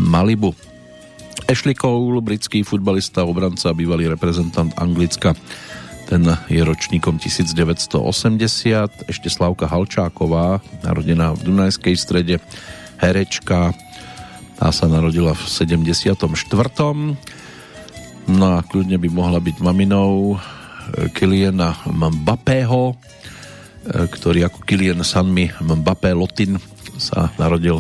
[0.01, 0.57] Malibu.
[1.45, 5.37] Ashley Cole, britský futbalista, obranca, bývalý reprezentant Anglicka,
[6.11, 8.03] ten je ročníkom 1980.
[9.07, 12.43] Ešte Slavka Halčáková, narodená v Dunajskej strede,
[12.99, 13.71] herečka,
[14.59, 16.19] tá sa narodila v 74.
[18.27, 25.47] No a kľudne by mohla byť maminou eh, Kyliana Mbappého, eh, ktorý ako Kylian Sanmi
[25.63, 26.59] Mbappé Lotin
[26.99, 27.79] sa narodil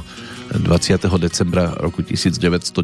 [0.55, 1.03] 20.
[1.19, 2.79] decembra roku 1998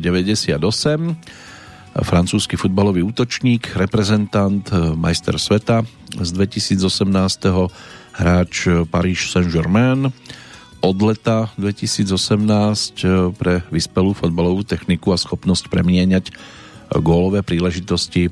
[2.02, 5.86] francúzsky futbalový útočník, reprezentant, eh, majster sveta
[6.16, 7.70] z 2018.
[8.16, 10.08] hráč Paris Saint-Germain,
[10.80, 16.34] od leta 2018 eh, pre vyspelú fotbalovú techniku a schopnosť premieňať
[17.02, 18.30] gólové príležitosti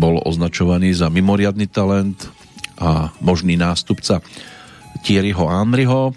[0.00, 2.26] bol označovaný za mimoriadný talent
[2.80, 4.18] a možný nástupca
[5.04, 6.16] Thierryho Henryho.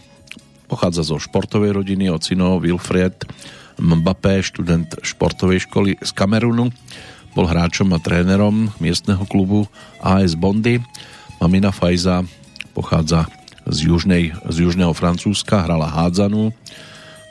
[0.72, 3.28] Pochádza zo športovej rodiny, ocino Wilfred
[3.78, 6.74] Mbappé, študent športovej školy z Kamerunu.
[7.38, 9.70] Bol hráčom a trénerom miestneho klubu
[10.02, 10.82] AS Bondy.
[11.38, 12.26] Mamina Fajza
[12.74, 13.30] pochádza
[13.70, 16.50] z, južnej, z južného Francúzska, hrala hádzanú,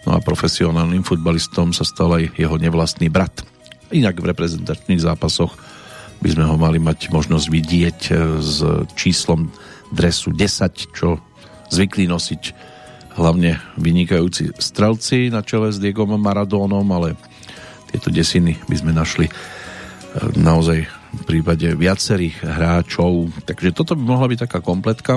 [0.06, 3.42] no a profesionálnym futbalistom sa stal aj jeho nevlastný brat.
[3.90, 5.54] Inak v reprezentačných zápasoch
[6.22, 8.62] by sme ho mali mať možnosť vidieť e, s
[8.94, 9.50] číslom
[9.94, 11.18] dresu 10, čo
[11.70, 12.42] zvykli nosiť
[13.16, 17.16] hlavne vynikajúci strelci na čele s Diegom Maradónom, ale
[17.88, 19.32] tieto desiny by sme našli e,
[20.36, 20.84] naozaj
[21.16, 23.32] v prípade viacerých hráčov.
[23.48, 25.16] Takže toto by mohla byť taká kompletka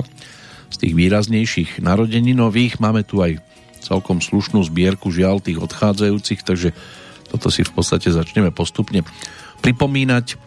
[0.72, 1.84] z tých výraznejších
[2.32, 2.80] nových.
[2.80, 3.36] Máme tu aj
[3.84, 6.72] celkom slušnú zbierku žiaľ tých odchádzajúcich, takže
[7.28, 9.04] toto si v podstate začneme postupne
[9.60, 10.40] pripomínať.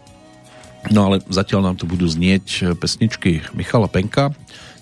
[0.92, 4.34] No ale zatiaľ nám tu budú znieť pesničky Michala Penka.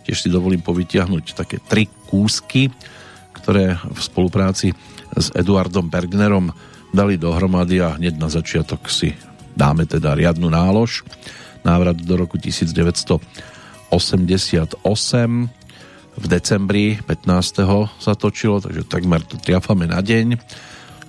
[0.03, 2.71] Tiež si dovolím povytiahnuť také tri kúsky,
[3.35, 4.75] ktoré v spolupráci
[5.13, 6.51] s Eduardom Bergnerom
[6.93, 9.15] dali dohromady a hneď na začiatok si
[9.57, 11.05] dáme teda riadnu nálož.
[11.63, 13.51] Návrat do roku 1900
[13.93, 14.81] 88
[16.13, 17.29] v decembri 15.
[18.01, 20.41] sa točilo, takže takmer to triafame na deň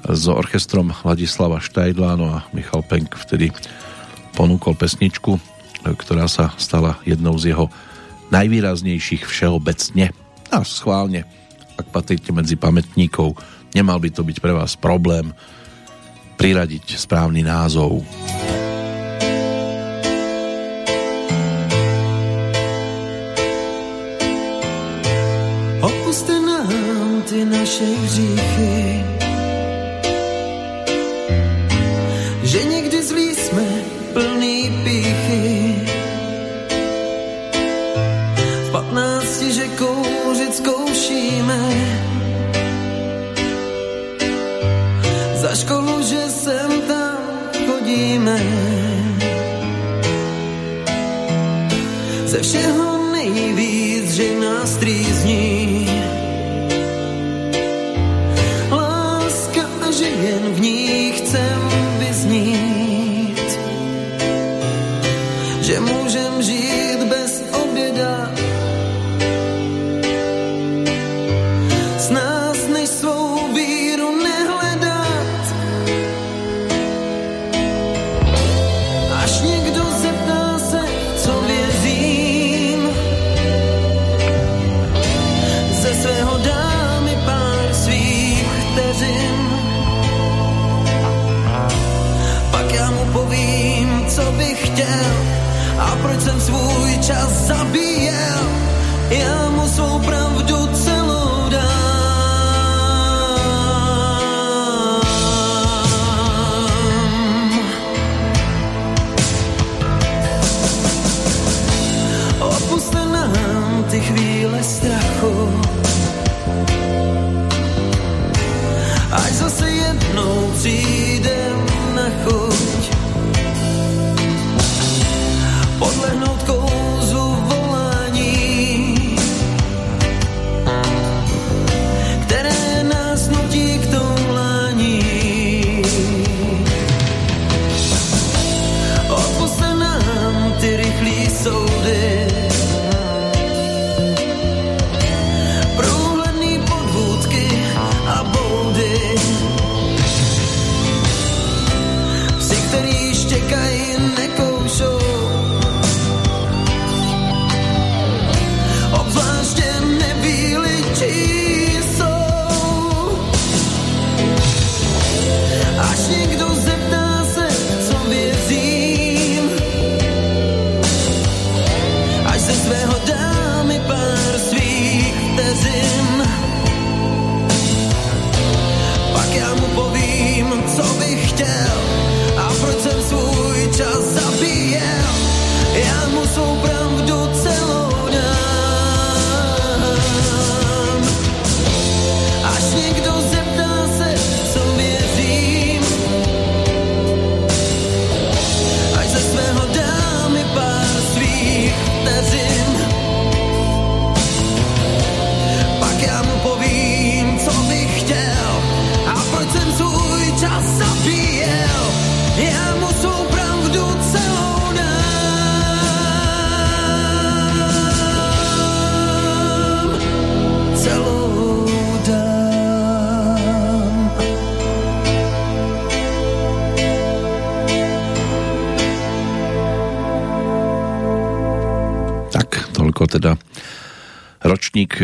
[0.03, 3.55] s orchestrom Ladislava Štajdla, no a Michal Penk vtedy
[4.35, 5.39] ponúkol pesničku,
[5.87, 7.71] ktorá sa stala jednou z jeho
[8.33, 10.09] najvýraznejších všeobecne.
[10.49, 11.29] A schválne,
[11.77, 13.37] ak patríte medzi pamätníkov,
[13.77, 15.29] nemal by to byť pre vás problém
[16.41, 18.01] priradiť správny názov.
[27.23, 29.03] ty naše hříchy.
[34.13, 35.22] plný píchy.
[52.43, 52.92] 时候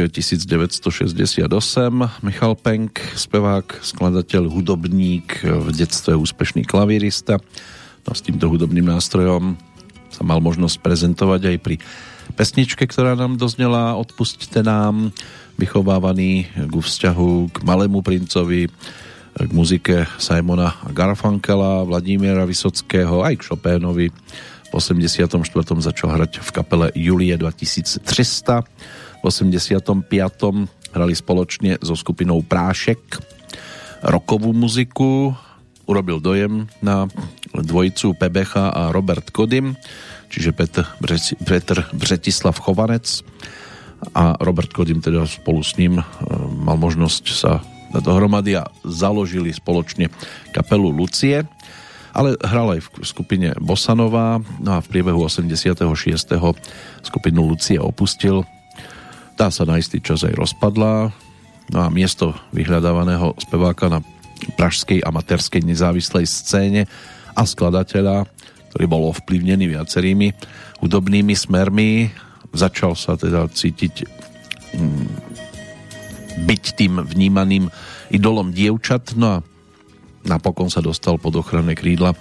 [0.08, 1.44] 1968,
[2.24, 7.44] Michal Penk, spevák, skladateľ, hudobník, v detstve úspešný klavírista.
[8.08, 9.60] No s týmto hudobným nástrojom
[10.08, 11.76] sa mal možnosť prezentovať aj pri
[12.38, 15.12] pesničke, ktorá nám doznela Odpustte nám,
[15.60, 18.72] vychovávaný k vzťahu k Malému princovi,
[19.36, 24.08] k muzike Simona Garfunkela, Vladimíra Vysockého, aj k Chopinovi.
[24.70, 25.26] V 84.
[25.82, 28.06] začal hrať v kapele Julie 2300.
[29.20, 30.08] V 85.
[30.96, 33.20] hrali spoločne so skupinou Prášek
[34.08, 35.36] rokovú muziku.
[35.90, 37.10] Urobil dojem na
[37.52, 39.76] dvojicu Pebecha a Robert Kodym,
[40.30, 40.86] čiže Petr,
[41.44, 43.26] Petr Bretislav Chovanec
[44.16, 46.04] a Robert Kodym teda spolu s ním e,
[46.56, 47.60] mal možnosť sa
[47.92, 50.08] dať dohromady a založili spoločne
[50.56, 51.44] kapelu Lucie
[52.14, 55.86] ale hral aj v skupine Bosanová no a v priebehu 86.
[57.06, 58.46] skupinu Lucie opustil
[59.40, 61.16] tá sa na istý čas aj rozpadla.
[61.72, 64.04] No a miesto vyhľadávaného speváka na
[64.60, 66.84] pražskej amatérskej nezávislej scéne
[67.32, 68.28] a skladateľa,
[68.76, 70.36] ktorý bol ovplyvnený viacerými
[70.84, 72.12] hudobnými smermi,
[72.52, 74.04] začal sa teda cítiť
[74.76, 75.08] mm,
[76.44, 77.72] byť tým vnímaným
[78.12, 79.44] idolom dievčat, no a
[80.28, 82.12] napokon sa dostal pod ochranné krídla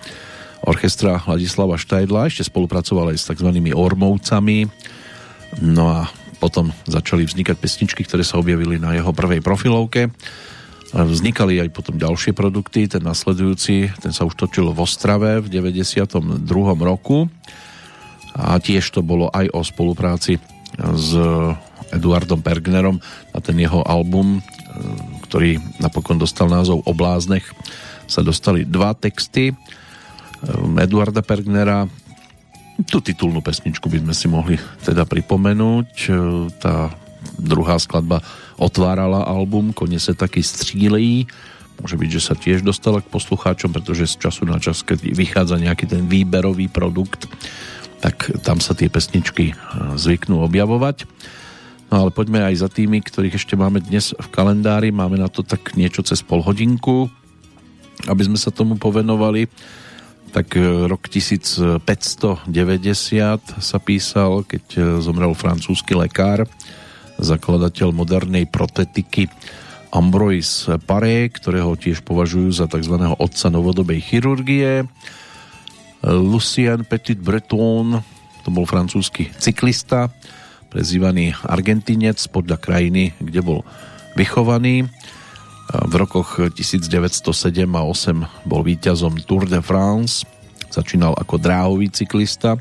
[0.62, 3.50] orchestra Ladislava Štajdla, ešte spolupracoval aj s tzv.
[3.74, 4.70] Ormovcami,
[5.62, 10.10] no a potom začali vznikať pesničky, ktoré sa objavili na jeho prvej profilovke
[10.88, 16.48] Vznikali aj potom ďalšie produkty, ten nasledujúci, ten sa už točil v Ostrave v 92.
[16.80, 17.28] roku
[18.32, 20.40] a tiež to bolo aj o spolupráci
[20.80, 21.08] s
[21.92, 23.04] Eduardom Pergnerom
[23.36, 24.40] na ten jeho album,
[25.28, 27.44] ktorý napokon dostal názov Obláznech,
[28.08, 29.52] sa dostali dva texty
[30.80, 31.84] Eduarda Pergnera.
[32.86, 34.54] Tú titulnú pesničku by sme si mohli
[34.86, 35.90] teda pripomenúť.
[36.62, 36.94] Tá
[37.34, 38.22] druhá skladba
[38.54, 41.26] otvárala album, konec sa taký střílejí.
[41.78, 45.62] Môže byť, že sa tiež dostala k poslucháčom, pretože z času na čas, keď vychádza
[45.62, 47.30] nejaký ten výberový produkt,
[47.98, 49.54] tak tam sa tie pesničky e,
[49.98, 51.06] zvyknú objavovať.
[51.90, 54.90] No ale poďme aj za tými, ktorých ešte máme dnes v kalendári.
[54.90, 57.10] Máme na to tak niečo cez pol hodinku,
[58.06, 59.48] aby sme sa tomu povenovali.
[60.28, 62.52] Tak e, rok 1590
[63.58, 66.44] sa písal, keď e, zomrel francúzsky lekár,
[67.18, 69.26] zakladateľ modernej protetiky
[69.88, 72.94] Ambroise Paré, ktorého tiež považujú za tzv.
[73.16, 74.84] otca novodobej chirurgie.
[76.04, 77.98] Lucien Petit Breton,
[78.44, 80.12] to bol francúzsky cyklista,
[80.68, 83.60] prezývaný Argentinec podľa krajiny, kde bol
[84.14, 84.86] vychovaný.
[85.68, 87.28] V rokoch 1907
[87.76, 90.24] a 8 bol víťazom Tour de France,
[90.72, 92.56] začínal ako dráhový cyklista.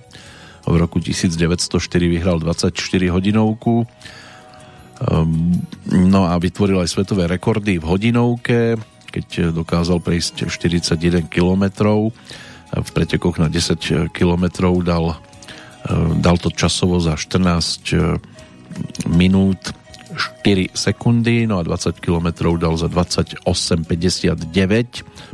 [0.67, 1.79] V roku 1904
[2.11, 2.75] vyhral 24
[3.07, 3.87] hodinovku
[4.97, 5.61] Ehm,
[5.93, 8.59] no a vytvoril aj svetové rekordy v hodinovke,
[9.13, 11.69] keď dokázal prejsť 41 km.
[12.67, 14.45] V pretekoch na 10 km
[14.81, 15.21] dal,
[15.85, 18.17] ehm, dal to časovo za 14 ehm,
[19.05, 19.86] minút 4
[20.73, 23.45] sekundy, no a 20 km dal za 28,59.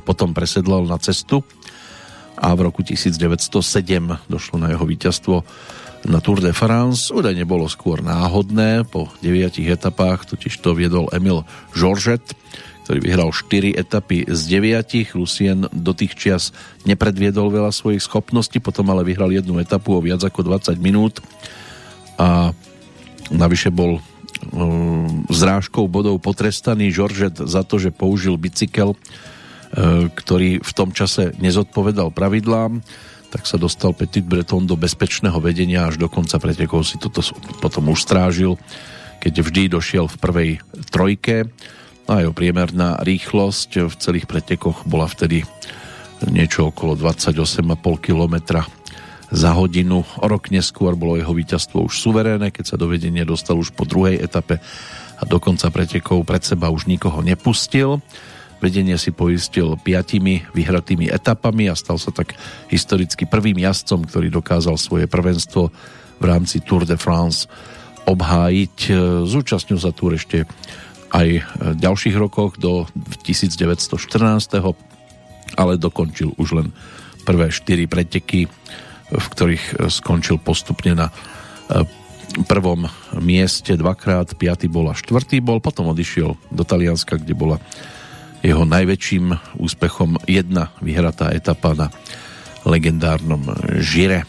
[0.03, 1.43] Potom presedlal na cestu
[2.37, 3.49] a v roku 1907
[4.27, 5.35] došlo na jeho víťazstvo
[6.03, 7.07] na Tour de France.
[7.13, 12.35] Údajne bolo skôr náhodné, po 9 etapách totiž to viedol Emil Žoržet,
[12.83, 15.15] ktorý vyhral 4 etapy z 9.
[15.15, 16.51] Lucien do tých čias
[16.83, 21.23] nepredviedol veľa svojich schopností, potom ale vyhral jednu etapu o viac ako 20 minút
[22.19, 22.51] a
[23.31, 24.03] navyše bol
[25.31, 28.99] zrážkou bodov potrestaný Žoržet za to, že použil bicykel, uh,
[30.11, 32.83] ktorý v tom čase nezodpovedal pravidlám
[33.33, 37.25] tak sa dostal Petit Breton do bezpečného vedenia až do konca pretekov si toto
[37.57, 38.61] potom už strážil,
[39.17, 40.49] keď vždy došiel v prvej
[40.93, 41.49] trojke.
[42.05, 45.41] A jeho priemerná rýchlosť v celých pretekoch bola vtedy
[46.29, 47.65] niečo okolo 28,5
[48.05, 48.61] km
[49.33, 50.05] za hodinu.
[50.21, 53.89] O rok neskôr bolo jeho víťazstvo už suverénne, keď sa do vedenia dostal už po
[53.89, 54.61] druhej etape
[55.17, 57.97] a do konca pretekov pred seba už nikoho nepustil.
[58.61, 62.37] Vedenie si poistil piatimi vyhratými etapami a stal sa tak
[62.71, 65.73] historicky prvým jazdcom, ktorý dokázal svoje prvenstvo
[66.21, 67.49] v rámci Tour de France
[68.07, 68.93] obhájiť.
[69.27, 70.47] Zúčastnil sa Tour ešte
[71.11, 72.87] aj v ďalších rokoch do
[73.25, 73.91] 1914,
[75.59, 76.71] ale dokončil už len
[77.27, 78.47] prvé štyri preteky,
[79.13, 81.85] v ktorých skončil postupne na eh,
[82.49, 82.89] prvom
[83.21, 87.61] mieste dvakrát, piatý bol a štvrtý bol, potom odišiel do Talianska, kde bola
[88.43, 91.87] jeho najväčším úspechom jedna vyhratá etapa na
[92.67, 93.39] legendárnom
[93.79, 94.27] Žire.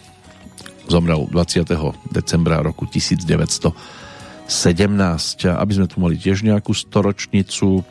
[0.86, 1.66] Zomrel 20.
[2.12, 3.74] decembra roku 1917.
[5.50, 7.82] Aby sme tu mali tiež nejakú storočnicu,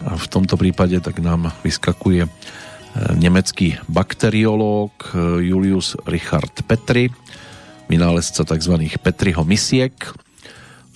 [0.00, 2.30] v tomto prípade tak nám vyskakuje e,
[3.16, 7.10] nemecký bakteriológ e, Julius Richard Petri,
[7.86, 8.74] vynálezca tzv.
[8.98, 9.94] Petriho misiek,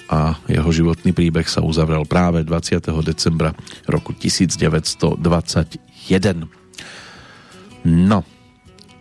[0.04, 2.92] a jeho životný príbeh sa uzavrel práve 20.
[3.00, 3.56] decembra
[3.88, 5.16] roku 1921.
[7.84, 8.20] No,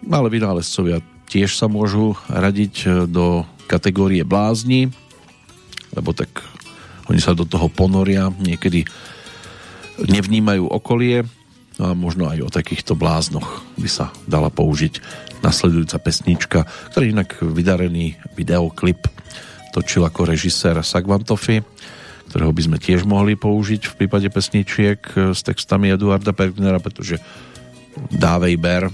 [0.08, 4.92] ale vynálezcovia tiež sa môžu radiť e, do kategórie blázni,
[5.96, 6.44] lebo tak
[7.12, 8.88] oni sa do toho ponoria, niekedy
[10.00, 11.28] nevnímajú okolie
[11.80, 15.02] no a možno aj o takýchto bláznoch by sa dala použiť
[15.44, 16.60] nasledujúca pesnička,
[16.94, 19.10] ktorý inak vydarený videoklip
[19.74, 21.66] točil ako režisér Sagvantofi,
[22.30, 25.02] ktorého by sme tiež mohli použiť v prípade pesničiek
[25.34, 27.18] s textami Eduarda Pergnera, pretože
[28.10, 28.90] Dávej Ber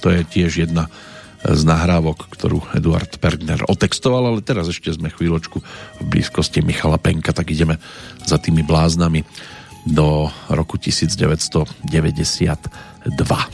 [0.00, 0.88] to je tiež jedna
[1.44, 5.60] z nahrávok, ktorú Eduard Pergner otextoval, ale teraz ešte sme chvíľočku
[6.00, 7.76] v blízkosti Michala Penka, tak ideme
[8.24, 9.20] za tými bláznami
[9.86, 13.48] do roku 1992.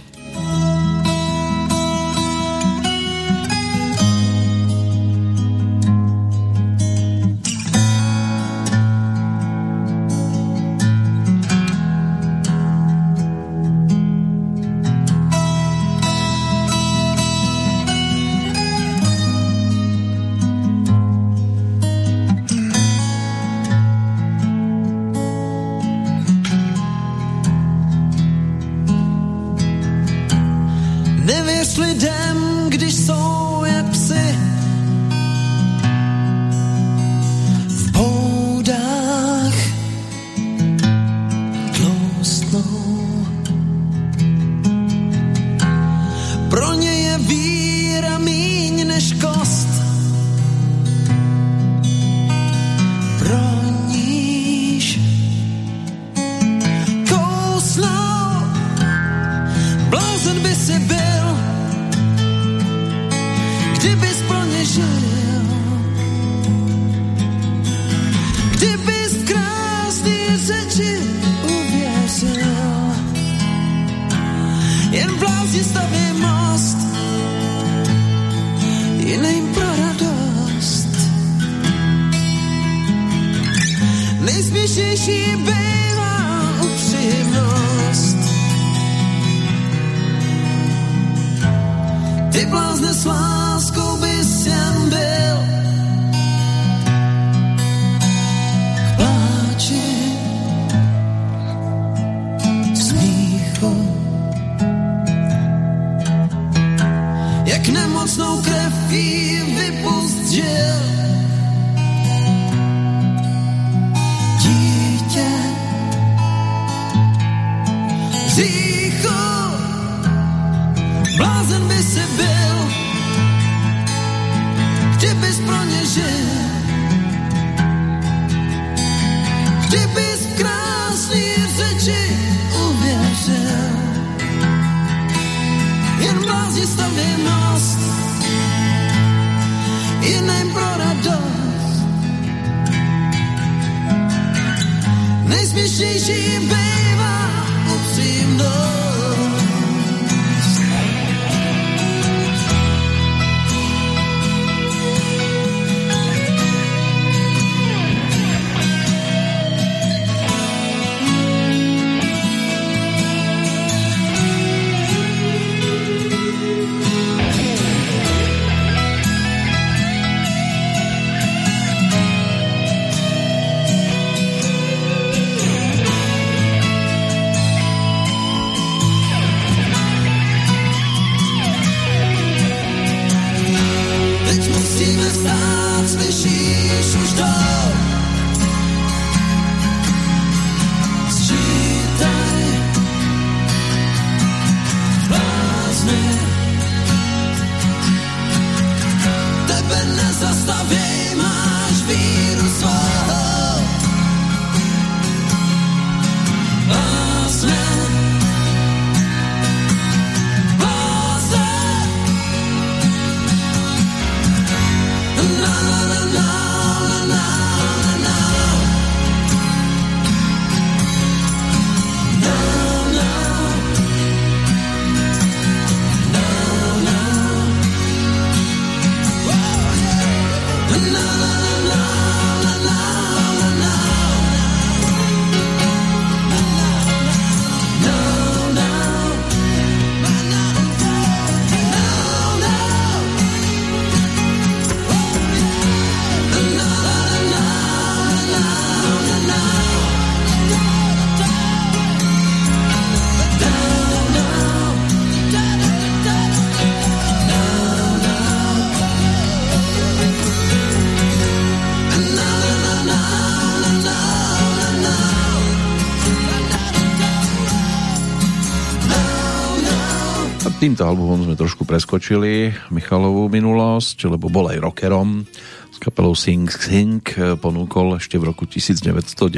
[270.80, 275.28] týmto albumom sme trošku preskočili Michalovú minulosť, lebo bol aj rockerom
[275.68, 277.04] s kapelou Sing Sing,
[277.36, 279.28] ponúkol ešte v roku 1990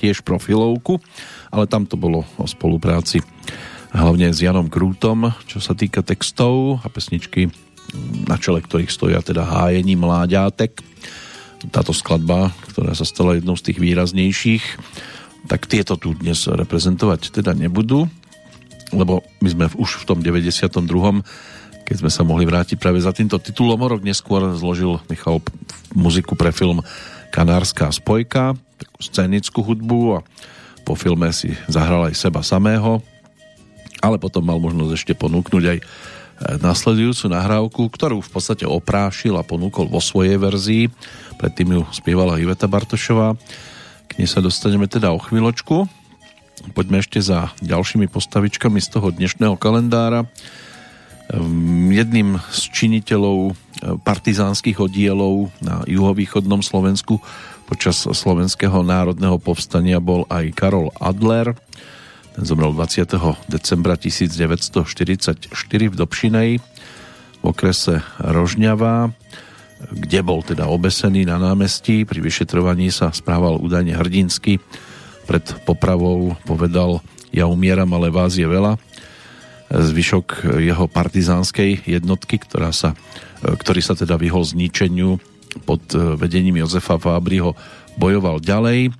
[0.00, 0.96] tiež profilovku,
[1.52, 3.20] ale tam to bolo o spolupráci
[3.92, 7.52] hlavne s Janom Krútom, čo sa týka textov a pesničky,
[8.24, 10.80] na čele ktorých stoja teda hájení mláďátek.
[11.68, 14.64] Táto skladba, ktorá sa stala jednou z tých výraznejších,
[15.52, 18.08] tak tieto tu dnes reprezentovať teda nebudú,
[18.92, 20.70] lebo my sme už v tom 92.
[21.82, 23.80] keď sme sa mohli vrátiť práve za týmto titulom.
[23.80, 25.42] O rok neskôr zložil Michal
[25.92, 26.84] muziku pre film
[27.32, 30.24] Kanárska spojka, takú scénickú hudbu a
[30.84, 33.00] po filme si zahral aj seba samého,
[34.02, 35.84] ale potom mal možnosť ešte ponúknuť aj e,
[36.58, 40.90] nasledujúcu nahrávku, ktorú v podstate oprášil a ponúkol vo svojej verzii.
[41.38, 43.38] Predtým ju spievala Iveta Bartošová.
[44.10, 46.01] K nej sa dostaneme teda o chvíľočku.
[46.70, 50.30] Poďme ešte za ďalšími postavičkami z toho dnešného kalendára.
[51.26, 53.52] Ehm, Jedným z činiteľov e,
[53.98, 57.18] partizánskych oddielov na juhovýchodnom Slovensku
[57.66, 61.58] počas Slovenského národného povstania bol aj Karol Adler.
[62.38, 63.10] Ten zomrel 20.
[63.50, 65.50] decembra 1944
[65.90, 66.50] v Dobšinej
[67.42, 69.10] v okrese Rožňava,
[69.90, 72.06] kde bol teda obesený na námestí.
[72.06, 74.62] Pri vyšetrovaní sa správal údajne hrdinsky
[75.26, 77.00] pred popravou povedal
[77.32, 78.76] ja umieram, ale vás je veľa.
[79.72, 82.92] zvyšok jeho partizánskej jednotky, ktorá sa,
[83.40, 85.16] ktorý sa teda vyhol zničeniu
[85.64, 87.56] pod vedením Jozefa Fábriho
[87.96, 88.92] bojoval ďalej.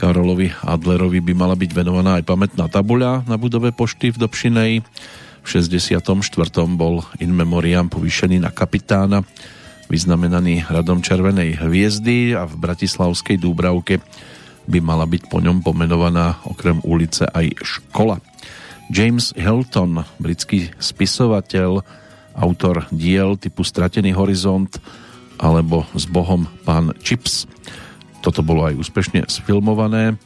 [0.00, 4.72] Karolovi Adlerovi by mala byť venovaná aj pamätná tabuľa na budove pošty v Dobšinej.
[5.44, 6.00] V 64.
[6.72, 9.24] bol in memoriam povýšený na kapitána,
[9.92, 14.00] vyznamenaný radom Červenej hviezdy a v Bratislavskej Dúbravke
[14.70, 18.22] by mala byť po ňom pomenovaná okrem ulice aj škola.
[18.86, 21.82] James Hilton, britský spisovateľ,
[22.38, 24.70] autor diel typu Stratený horizont
[25.42, 27.50] alebo S Bohom pán Chips
[28.20, 30.20] toto bolo aj úspešne sfilmované.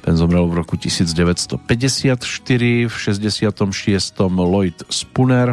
[0.00, 2.24] Ten zomrel v roku 1954,
[2.88, 3.52] v 66.
[4.32, 5.52] Lloyd Spooner,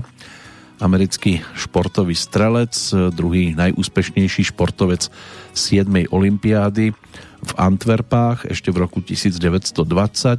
[0.79, 2.71] americký športový strelec,
[3.11, 5.11] druhý najúspešnejší športovec
[5.51, 6.07] 7.
[6.07, 6.95] olympiády
[7.43, 9.83] v Antwerpách ešte v roku 1920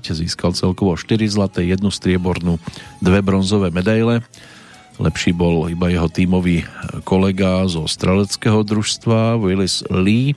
[0.01, 2.57] získal celkovo 4 zlaté, jednu striebornú,
[3.05, 4.25] dve bronzové medaile.
[4.97, 6.65] Lepší bol iba jeho tímový
[7.03, 10.33] kolega zo streleckého družstva Willis Lee,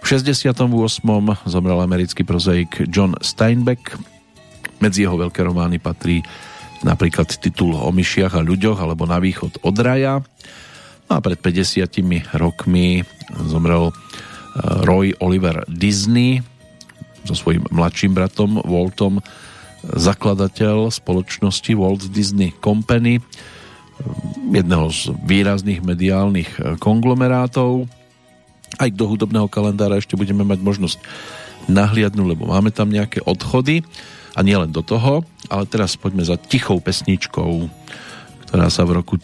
[0.00, 0.64] v 68.
[1.44, 4.00] zomrel americký prozaik John Steinbeck.
[4.80, 6.24] Medzi jeho veľké romány patrí
[6.80, 10.24] napríklad titul o myšiach a ľuďoch alebo Na východ od raja.
[11.04, 11.84] No a pred 50
[12.40, 13.04] rokmi
[13.44, 13.92] zomrel
[14.84, 16.44] Roy Oliver Disney
[17.24, 19.20] so svojím mladším bratom Waltom,
[19.84, 23.20] zakladateľ spoločnosti Walt Disney Company,
[24.50, 27.88] jedného z výrazných mediálnych eh, konglomerátov.
[28.80, 30.98] Aj do hudobného kalendára ešte budeme mať možnosť
[31.68, 33.84] nahliadnúť, lebo máme tam nejaké odchody.
[34.38, 37.66] A nielen do toho, ale teraz poďme za tichou pesničkou,
[38.46, 39.18] ktorá sa v roku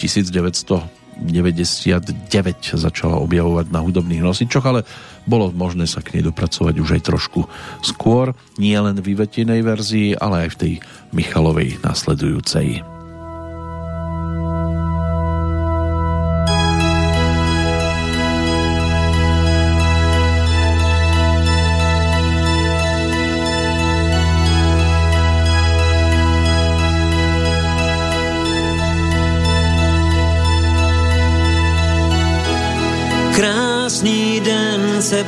[1.20, 4.80] 1999 začala objavovať na hudobných nosičoch, ale
[5.24, 7.40] bolo možné sa k nej dopracovať už aj trošku
[7.82, 10.72] skôr, nie len v vyvetinej verzii, ale aj v tej
[11.16, 12.95] Michalovej nasledujúcej.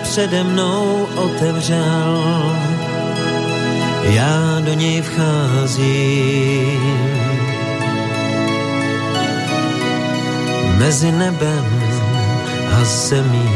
[0.02, 2.24] Přede mnou otevřel,
[4.02, 6.38] já do něj vcházím.
[10.78, 11.66] Mezi nebem
[12.72, 13.50] a zemí,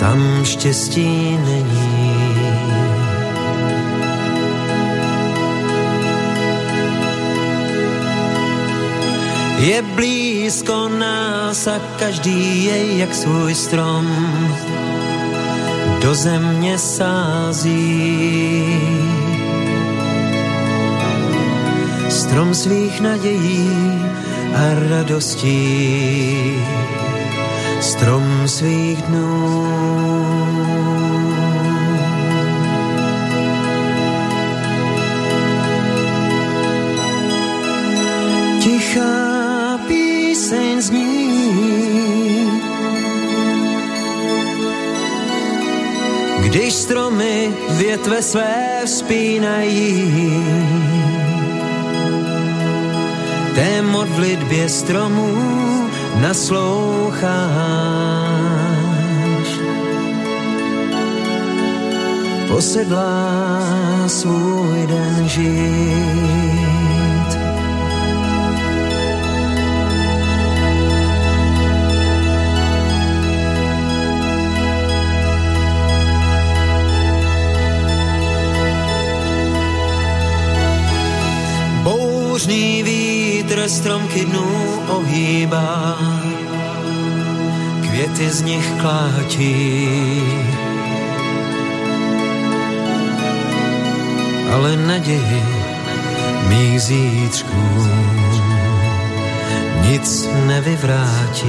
[0.00, 1.87] tam štěstí není.
[9.58, 14.06] Je blízko nás a každý je jak svůj strom
[16.02, 17.82] do země sází.
[22.08, 23.70] Strom svých nadějí
[24.54, 26.54] a radostí,
[27.80, 29.66] strom svých dnů.
[38.60, 39.27] Tichá
[40.78, 42.60] píseň zní.
[46.42, 50.44] Když stromy větve své vzpínají,
[53.54, 55.88] té modlitbě stromů
[56.20, 57.28] nasloucháš.
[62.48, 63.62] Posedlá
[64.06, 66.67] svůj den žít.
[82.38, 85.98] Bouřný vítr stromky dnů ohýbá,
[87.80, 89.88] květy z nich klátí.
[94.52, 95.42] Ale naději
[96.48, 97.86] mých zítřků
[99.90, 101.48] nic nevyvrátí.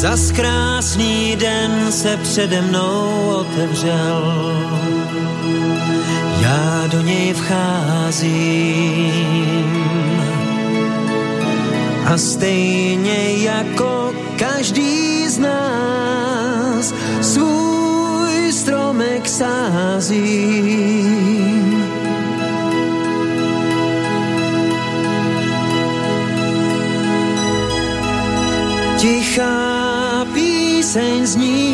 [0.00, 4.24] Zas krásný den se přede mnou otevřel,
[6.40, 8.32] já do něj vcházím.
[12.06, 20.30] A stejně jako každý z nás svůj stromek sázím.
[28.96, 29.79] Tichá
[30.92, 31.70] pieseň zní.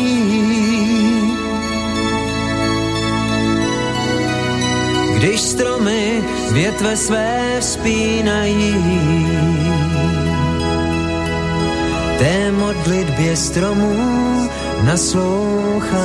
[5.17, 6.23] Když stromy
[6.53, 8.75] větve své vzpínají,
[12.17, 14.49] té modlitbě stromů
[14.83, 15.97] nasloucháš.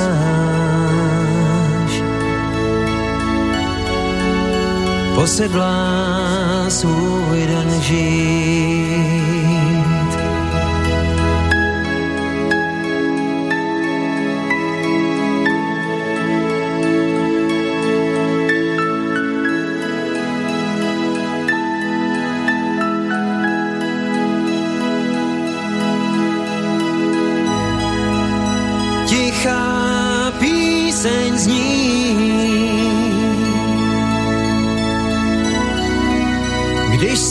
[5.15, 8.92] Posedlá svůj den žít.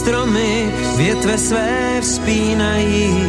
[0.02, 3.24] Stromy větve své vzpínají.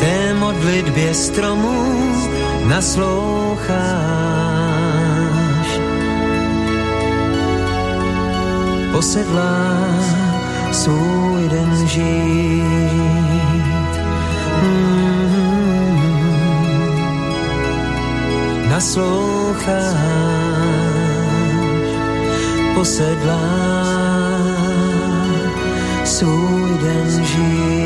[0.00, 2.14] Té modlitbě stromů
[2.64, 3.68] nasloucháš.
[8.92, 9.76] Posedlá
[10.72, 12.62] svůj den žít.
[14.62, 14.97] Mm-hmm.
[18.78, 19.98] Nasloucháš
[22.74, 23.40] posedlá
[26.04, 27.77] svůj den žít.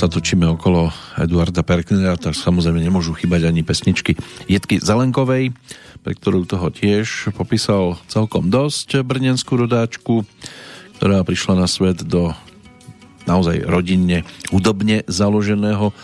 [0.00, 0.88] Sa točíme okolo
[1.20, 4.16] Eduarda Perknera, tak samozrejme nemôžu chýbať ani pesničky
[4.48, 5.52] Jedky Zelenkovej,
[6.00, 10.24] pre ktorú toho tiež popísal celkom dosť brnenskú rodáčku,
[10.96, 12.32] ktorá prišla na svet do
[13.28, 15.94] naozaj rodinne, hudobne založeného e,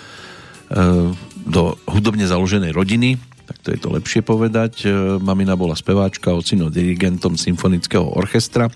[1.49, 3.17] do hudobne založenej rodiny,
[3.49, 4.85] tak to je to lepšie povedať.
[4.85, 8.69] E, mamina bola speváčka, ocino dirigentom symfonického orchestra.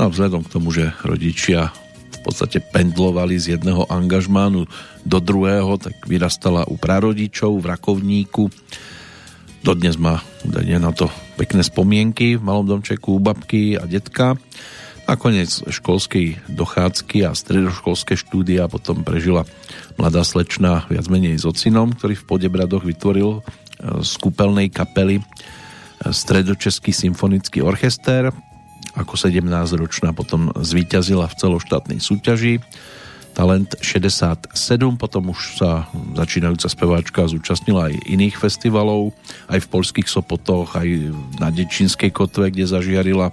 [0.00, 1.76] No a vzhľadom k tomu, že rodičia
[2.20, 4.68] v podstate pendlovali z jedného angažmánu
[5.08, 8.52] do druhého, tak vyrastala u prarodičov v Rakovníku.
[9.64, 11.08] Dodnes má údajne na to
[11.40, 14.36] pekné spomienky v malom domčeku u babky a detka.
[15.08, 19.48] Nakoniec školskej dochádzky a stredoškolské štúdia potom prežila
[19.98, 25.22] mladá slečna viac menej s ocinom, ktorý v Podebradoch vytvoril e, z kúpeľnej kapely e,
[26.14, 28.30] Stredočeský symfonický orchester
[28.98, 32.58] ako 17-ročná potom zvíťazila v celoštátnej súťaži
[33.30, 34.58] Talent 67,
[34.98, 35.86] potom už sa
[36.18, 39.14] začínajúca speváčka zúčastnila aj iných festivalov,
[39.46, 43.30] aj v polských Sopotoch, aj na Dečínskej kotve, kde zažiarila.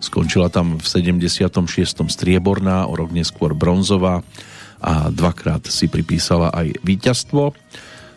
[0.00, 1.50] Skončila tam v 76.
[2.12, 4.20] strieborná, o rok neskôr bronzová
[4.80, 7.52] a dvakrát si pripísala aj víťazstvo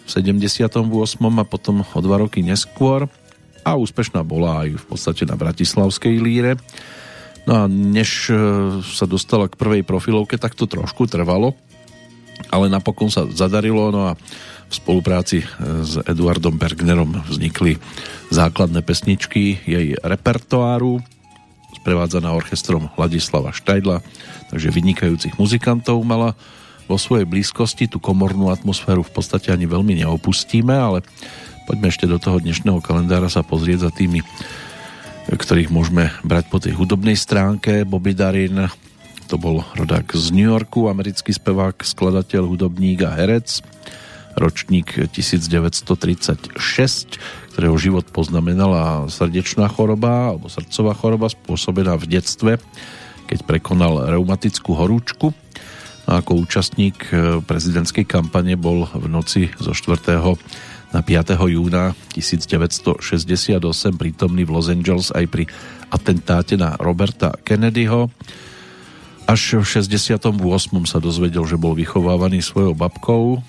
[0.03, 0.69] v 78.
[1.23, 3.07] a potom o dva roky neskôr
[3.63, 6.59] a úspešná bola aj v podstate na Bratislavskej líre.
[7.43, 8.35] No a než e,
[8.83, 11.55] sa dostala k prvej profilovke, tak to trošku trvalo,
[12.47, 14.19] ale napokon sa zadarilo, no a
[14.67, 15.45] v spolupráci e,
[15.83, 17.75] s Eduardom Bergnerom vznikli
[18.31, 21.03] základné pesničky jej repertoáru,
[21.83, 23.99] sprevádzaná orchestrom Ladislava Štajdla,
[24.47, 26.39] takže vynikajúcich muzikantov mala
[26.87, 31.03] vo svojej blízkosti, tú komornú atmosféru v podstate ani veľmi neopustíme, ale
[31.63, 34.19] Poďme ešte do toho dnešného kalendára sa pozrieť za tými,
[35.31, 37.87] ktorých môžeme brať po tej hudobnej stránke.
[37.87, 38.67] Bobby Darin,
[39.31, 43.63] to bol rodák z New Yorku, americký spevák, skladateľ, hudobník a herec,
[44.35, 46.51] ročník 1936,
[47.55, 52.51] ktorého život poznamenala srdečná choroba alebo srdcová choroba spôsobená v detstve,
[53.31, 55.31] keď prekonal reumatickú horúčku.
[56.11, 57.07] A ako účastník
[57.47, 60.19] prezidentskej kampane bol v noci zo 4
[60.93, 61.33] na 5.
[61.49, 63.57] júna 1968
[63.97, 65.49] prítomný v Los Angeles aj pri
[65.89, 68.13] atentáte na Roberta Kennedyho.
[69.25, 70.29] Až v 68.
[70.85, 73.41] sa dozvedel, že bol vychovávaný svojou babkou,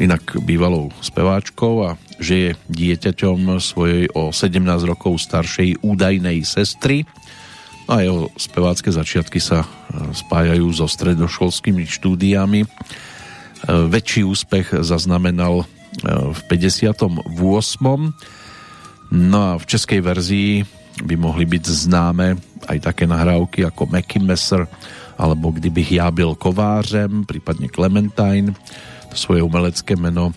[0.00, 7.04] inak bývalou speváčkou a že je dieťaťom svojej o 17 rokov staršej údajnej sestry.
[7.88, 12.64] A jeho spevácké začiatky sa spájajú so stredoškolskými štúdiami.
[13.68, 15.68] Väčší úspech zaznamenal
[16.06, 17.26] v 58.
[19.08, 20.62] No a v českej verzii
[21.02, 22.36] by mohli byť známe
[22.68, 24.66] aj také nahrávky ako Mackie Messer
[25.18, 28.54] alebo Kdybych já byl kovářem, prípadne Clementine.
[29.10, 30.30] To svoje umelecké meno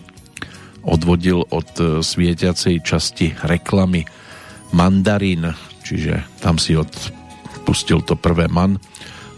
[0.82, 4.02] odvodil od e, svietiacej časti reklamy
[4.74, 5.54] Mandarin,
[5.86, 8.82] čiže tam si odpustil to prvé man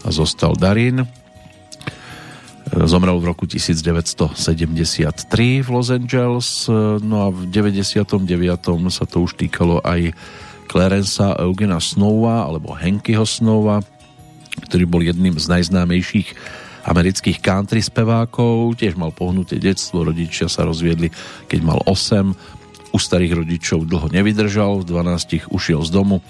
[0.04, 1.04] a zostal Darin.
[2.74, 4.34] Zomrel v roku 1973
[5.62, 6.66] v Los Angeles,
[6.98, 8.10] no a v 99.
[8.90, 10.10] sa to už týkalo aj
[10.66, 13.78] Clarensa Eugena Snowa alebo Henkyho Snowa,
[14.66, 16.34] ktorý bol jedným z najznámejších
[16.84, 21.14] amerických country spevákov, tiež mal pohnuté detstvo, rodičia sa rozviedli,
[21.46, 22.34] keď mal 8,
[22.90, 26.22] u starých rodičov dlho nevydržal, v 12 ušiel z domu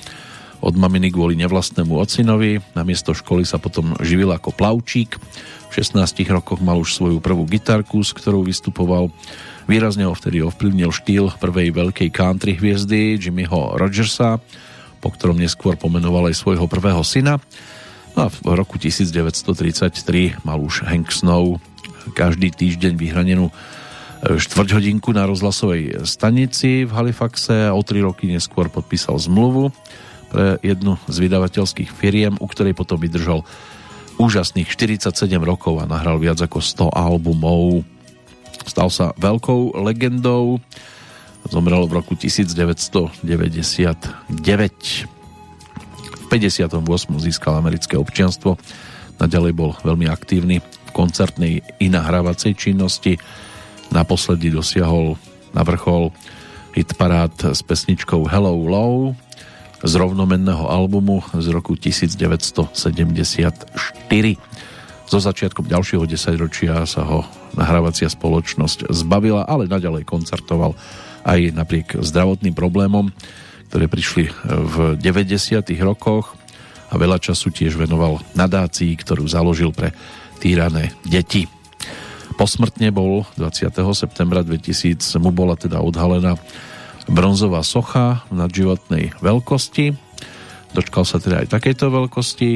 [0.65, 5.21] od maminy kvôli nevlastnému ocinovi, na miesto školy sa potom živil ako plavčík,
[5.69, 9.11] v 16 rokoch mal už svoju prvú gitarku, s ktorou vystupoval.
[9.67, 14.39] Výrazne ho vtedy ovplyvnil štýl prvej veľkej country hviezdy Jimmyho Rogersa,
[15.03, 17.43] po ktorom neskôr pomenoval aj svojho prvého syna.
[18.15, 21.59] No a v roku 1933 mal už Hank Snow
[22.15, 23.53] každý týždeň vyhranenú e,
[24.39, 29.75] štvrť hodinku na rozhlasovej stanici v Halifaxe a o tri roky neskôr podpísal zmluvu
[30.35, 33.47] pre jednu z vydavateľských firiem, u ktorej potom vydržal
[34.19, 37.87] úžasných 47 rokov a nahral viac ako 100 albumov.
[38.67, 40.59] Stal sa veľkou legendou.
[41.47, 43.23] Zomrel v roku 1999.
[46.03, 46.75] V 58.
[47.23, 48.59] získal americké občianstvo.
[49.23, 53.23] Naďalej bol veľmi aktívny v koncertnej i nahrávacej činnosti.
[53.95, 55.15] Naposledy dosiahol
[55.55, 56.11] na vrchol
[56.75, 59.15] hitparát s pesničkou Hello Low
[59.85, 62.73] z rovnomenného albumu z roku 1974.
[65.05, 70.73] So začiatkom ďalšieho desaťročia sa ho nahrávacia spoločnosť zbavila, ale naďalej koncertoval
[71.29, 73.13] aj napriek zdravotným problémom,
[73.69, 75.61] ktoré prišli v 90.
[75.85, 76.33] rokoch
[76.89, 79.93] a veľa času tiež venoval nadácii, ktorú založil pre
[80.41, 81.45] týrané deti.
[82.41, 83.71] Posmrtne bol 20.
[83.95, 86.35] septembra 2000 mu bola teda odhalená
[87.09, 89.95] bronzová socha v nadživotnej veľkosti.
[90.75, 92.51] Dočkal sa teda aj takejto veľkosti,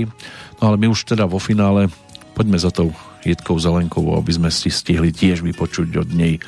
[0.58, 1.86] no ale my už teda vo finále
[2.34, 2.90] poďme za tou
[3.22, 6.38] Jitkou Zelenkovou, aby sme si stihli tiež vypočuť od nej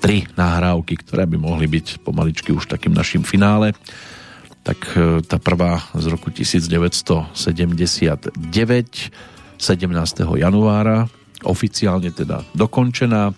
[0.00, 3.76] tri nahrávky, ktoré by mohli byť pomaličky už takým našim finále.
[4.64, 10.40] Tak e, tá prvá z roku 1979, 17.
[10.40, 11.08] januára,
[11.44, 13.32] oficiálne teda dokončená,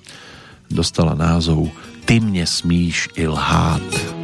[0.70, 1.66] dostala názov
[2.04, 4.21] Ty mne smíš i lhát.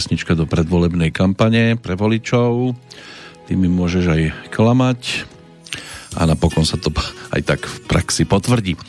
[0.00, 2.72] Pesnička do predvolebnej kampane pre voličov.
[3.44, 5.28] Tými môžeš aj klamať
[6.16, 6.88] a napokon sa to
[7.36, 8.80] aj tak v praxi potvrdí.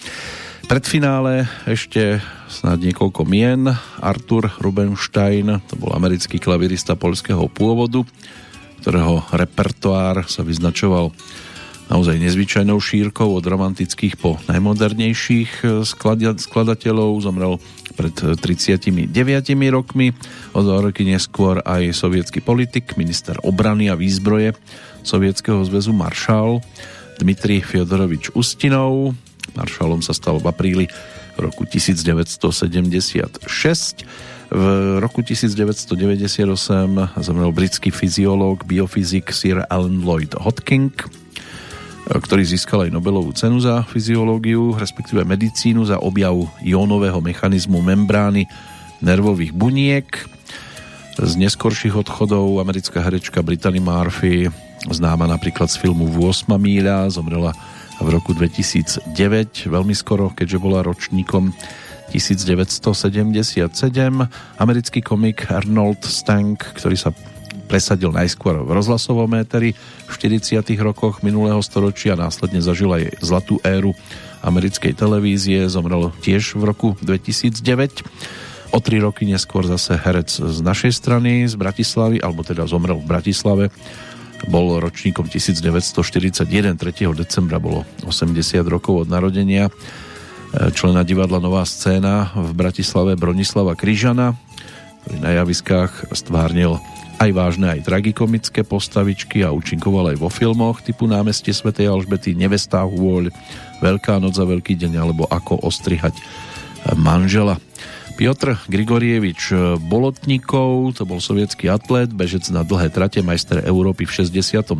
[0.72, 3.68] Predfinále ešte snad niekoľko mien.
[4.00, 8.08] Arthur Rubenstein, to bol americký klavirista polského pôvodu,
[8.80, 11.12] ktorého repertoár sa vyznačoval
[11.92, 15.84] naozaj nezvyčajnou šírkou od romantických po najmodernejších
[16.40, 17.20] skladateľov.
[17.20, 17.60] Zomrel
[17.94, 19.12] pred 39
[19.72, 20.16] rokmi.
[20.56, 24.56] O dva roky neskôr aj sovietský politik, minister obrany a výzbroje
[25.02, 26.62] Sovietskeho zväzu maršál
[27.18, 29.18] Dmitri Fyodorovič Ustinov.
[29.58, 30.86] Maršálom sa stal v apríli
[31.38, 33.42] roku 1976.
[34.52, 34.64] V
[35.00, 36.44] roku 1998
[37.24, 41.21] zomrel britský fyziológ, biofyzik Sir Alan Lloyd Hodking
[42.20, 48.52] ktorý získal aj Nobelovú cenu za fyziológiu, respektíve medicínu za objav jónového mechanizmu membrány
[49.00, 50.08] nervových buniek.
[51.16, 54.52] Z neskorších odchodov americká herečka Brittany Murphy,
[54.92, 57.56] známa napríklad z filmu 8 míľa, zomrela
[58.02, 61.54] v roku 2009, veľmi skoro, keďže bola ročníkom
[62.12, 63.72] 1977.
[64.60, 67.16] Americký komik Arnold Stank, ktorý sa
[67.72, 70.60] presadil najskôr v rozhlasovom éteri v 40.
[70.84, 73.96] rokoch minulého storočia, následne zažil aj zlatú éru
[74.44, 78.04] americkej televízie, zomrel tiež v roku 2009.
[78.76, 83.08] O tri roky neskôr zase herec z našej strany, z Bratislavy, alebo teda zomrel v
[83.08, 83.66] Bratislave,
[84.52, 87.16] bol ročníkom 1941, 3.
[87.16, 88.36] decembra bolo 80
[88.68, 89.72] rokov od narodenia
[90.52, 94.36] člena divadla Nová scéna v Bratislave Bronislava Kryžana,
[95.22, 96.78] na javiskách stvárnil
[97.22, 102.82] aj vážne, aj tragikomické postavičky a účinkoval aj vo filmoch typu Námestie Svetej Alžbety, Nevestá
[102.82, 103.30] hôľ,
[103.82, 106.18] Veľká noc za Veľký deň alebo Ako ostrihať
[106.98, 107.62] manžela.
[108.18, 109.54] Piotr Grigorievič
[109.86, 114.78] Bolotníkov, to bol sovietský atlet, bežec na dlhé trate, majster Európy v 62.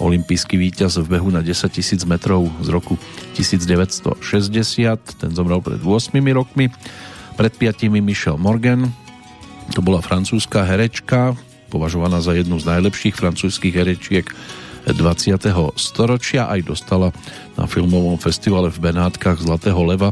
[0.00, 2.96] Olympijský víťaz v behu na 10 000 metrov z roku
[3.36, 4.16] 1960,
[5.20, 6.72] ten zomrel pred 8 rokmi.
[7.36, 8.88] Pred 5 Michel Morgan,
[9.70, 11.38] to bola francúzska herečka,
[11.70, 14.26] považovaná za jednu z najlepších francúzskych herečiek
[14.86, 15.38] 20.
[15.78, 16.50] storočia.
[16.50, 17.14] Aj dostala
[17.54, 20.10] na filmovom festivale v Benátkach Zlatého leva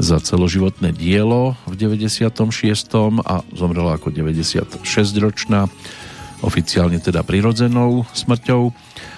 [0.00, 2.32] za celoživotné dielo v 96.
[3.24, 5.68] a zomrela ako 96-ročná,
[6.44, 8.62] oficiálne teda prirodzenou smrťou.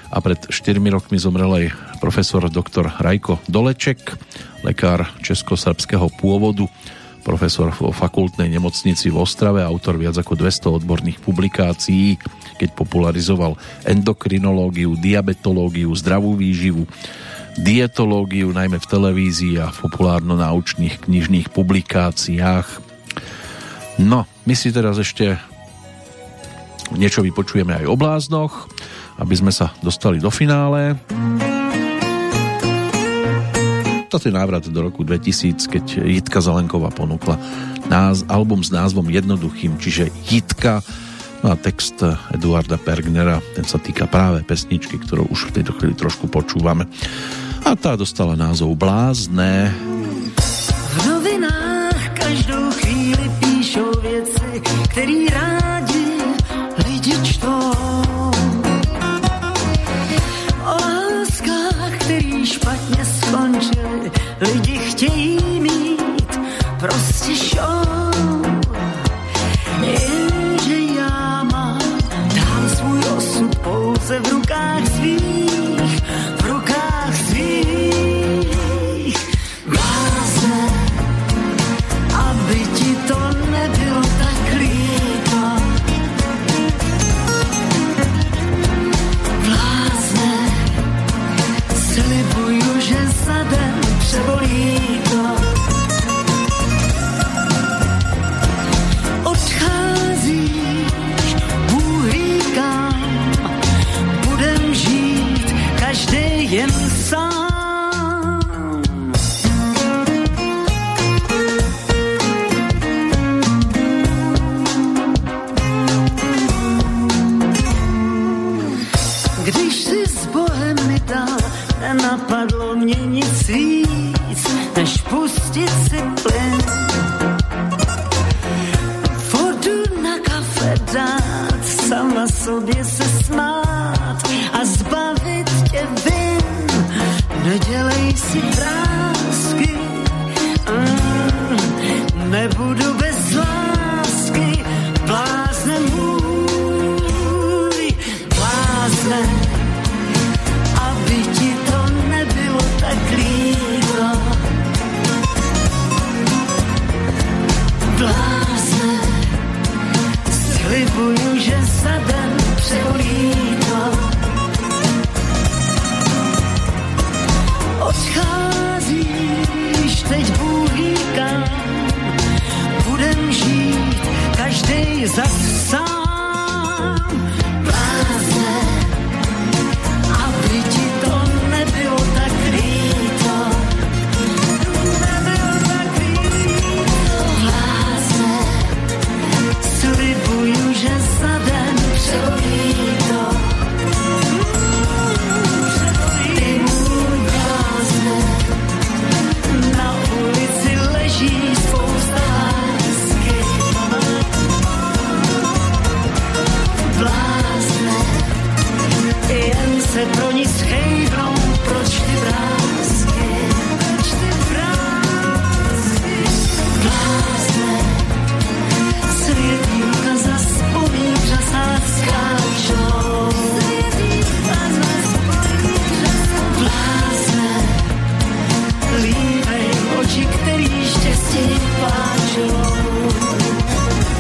[0.09, 1.67] A pred 4 rokmi zomrel aj
[2.01, 4.17] profesor doktor Rajko Doleček,
[4.65, 6.65] lekár českosrbského pôvodu,
[7.29, 12.17] profesor vo fakultnej nemocnici v Ostrave, autor viac ako 200 odborných publikácií,
[12.57, 16.89] keď popularizoval endokrinológiu, diabetológiu, zdravú výživu,
[17.61, 22.67] dietológiu, najmä v televízii a v populárno-naučných knižných publikáciách.
[24.01, 25.37] No, my si teraz ešte
[26.97, 28.73] niečo vypočujeme aj o bláznoch,
[29.21, 30.97] aby sme sa dostali do finále.
[34.09, 37.37] Je návrat do roku 2000, keď Jitka Zelenková ponúkla
[37.93, 40.81] náz, album s názvom Jednoduchým, čiže Jitka
[41.45, 42.01] no a text
[42.33, 46.89] Eduarda Pergnera, ten sa týka práve pesničky, ktorú už v tejto chvíli trošku počúvame.
[47.69, 49.77] A tá dostala názov Blázne.
[50.73, 55.78] V novinách každou chvíli píšou věci, který rádi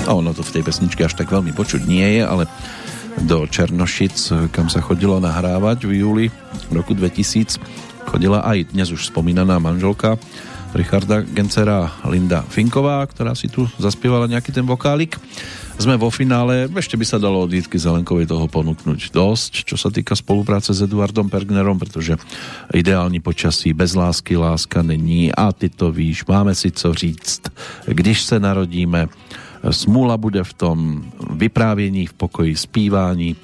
[0.08, 2.48] A ono to v tej pesničke až tak veľmi počuť nie je, ale
[3.28, 6.26] do Černošic, kam sa chodilo nahrávať v júli
[6.72, 7.60] roku 2000,
[8.08, 10.16] chodila aj dnes už spomínaná manželka
[10.72, 15.20] Richarda Gencera Linda Finková, ktorá si tu zaspievala nejaký ten vokálik.
[15.78, 19.94] Sme vo finále, ešte by sa dalo od Jitky Zelenkovej toho ponúknuť dosť, čo sa
[19.94, 22.18] týka spolupráce s Eduardom Pergnerom, pretože
[22.74, 25.30] ideální počasí bez lásky láska není.
[25.30, 27.46] A ty to víš, máme si co říct,
[27.86, 29.06] když se narodíme,
[29.70, 30.78] smůla bude v tom
[31.30, 33.36] vyprávění, v pokoji, zpívání,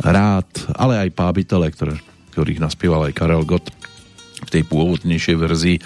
[0.00, 0.46] rád,
[0.76, 1.96] ale aj pábitele, ktoré,
[2.36, 3.72] ktorých naspieval aj Karel Gott
[4.44, 5.76] v tej pôvodnejšej verzii,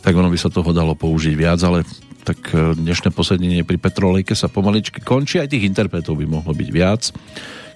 [0.00, 1.84] tak ono by sa toho dalo použiť viac, ale
[2.24, 5.36] tak e, dnešné posedenie pri Petrolejke sa pomaličky končí.
[5.36, 7.12] Aj tých interpretov by mohlo byť viac,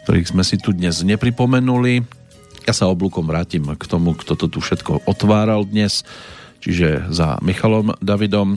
[0.09, 2.01] ktorých sme si tu dnes nepripomenuli.
[2.65, 6.05] Ja sa oblúkom vrátim k tomu, kto to tu všetko otváral dnes,
[6.65, 8.57] čiže za Michalom Davidom.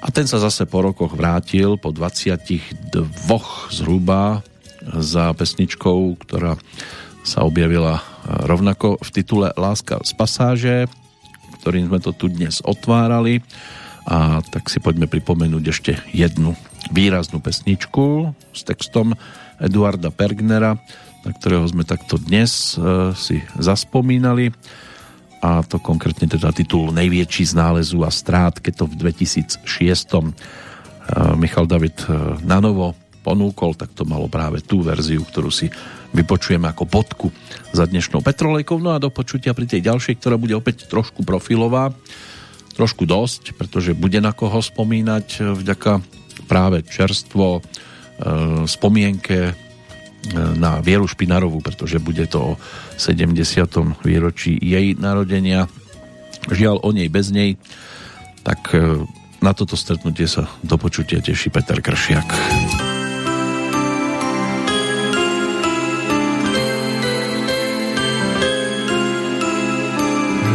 [0.00, 3.04] A ten sa zase po rokoch vrátil, po 22
[3.68, 4.40] zhruba,
[4.80, 6.56] za pesničkou, ktorá
[7.20, 10.76] sa objavila rovnako v titule Láska z pasáže,
[11.60, 13.44] ktorým sme to tu dnes otvárali.
[14.08, 16.56] A tak si poďme pripomenúť ešte jednu
[16.88, 19.12] výraznú pesničku s textom
[19.60, 20.80] Eduarda Pergnera,
[21.20, 24.56] na ktorého sme takto dnes e, si zaspomínali
[25.40, 30.20] a to konkrétne teda titul Největší z nálezu a strát, keď to v 2006 e,
[31.40, 32.92] Michal David e, na novo
[33.24, 35.72] ponúkol, tak to malo práve tú verziu, ktorú si
[36.12, 37.28] vypočujeme ako podku
[37.72, 38.76] za dnešnou Petrolejkou.
[38.80, 41.92] No a do počutia pri tej ďalšej, ktorá bude opäť trošku profilová
[42.76, 45.92] trošku dosť, pretože bude na koho spomínať e, vďaka
[46.48, 47.64] práve čerstvo
[48.68, 49.56] spomienke
[50.34, 52.58] na Vieru Špinarovú, pretože bude to o
[53.00, 53.34] 70.
[54.04, 55.66] výročí jej narodenia.
[56.48, 57.56] Žiaľ o nej bez nej,
[58.44, 59.04] tak e,
[59.40, 62.28] na toto stretnutie sa do počutia teší Peter Kršiak.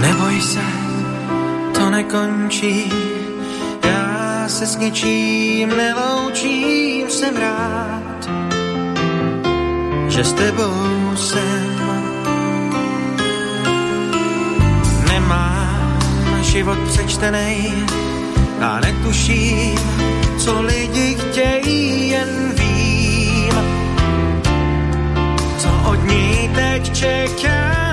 [0.01, 0.65] Neboj sa,
[1.89, 2.89] nekončí.
[3.85, 8.14] Já se s ničím neloučím, jsem rád,
[10.15, 11.91] že s tebou jsem.
[15.07, 15.99] Nemám
[16.41, 17.73] život přečtený
[18.61, 19.79] a netuším,
[20.37, 23.53] co lidi chtějí, jen vím,
[25.57, 27.84] co od ní teď čekám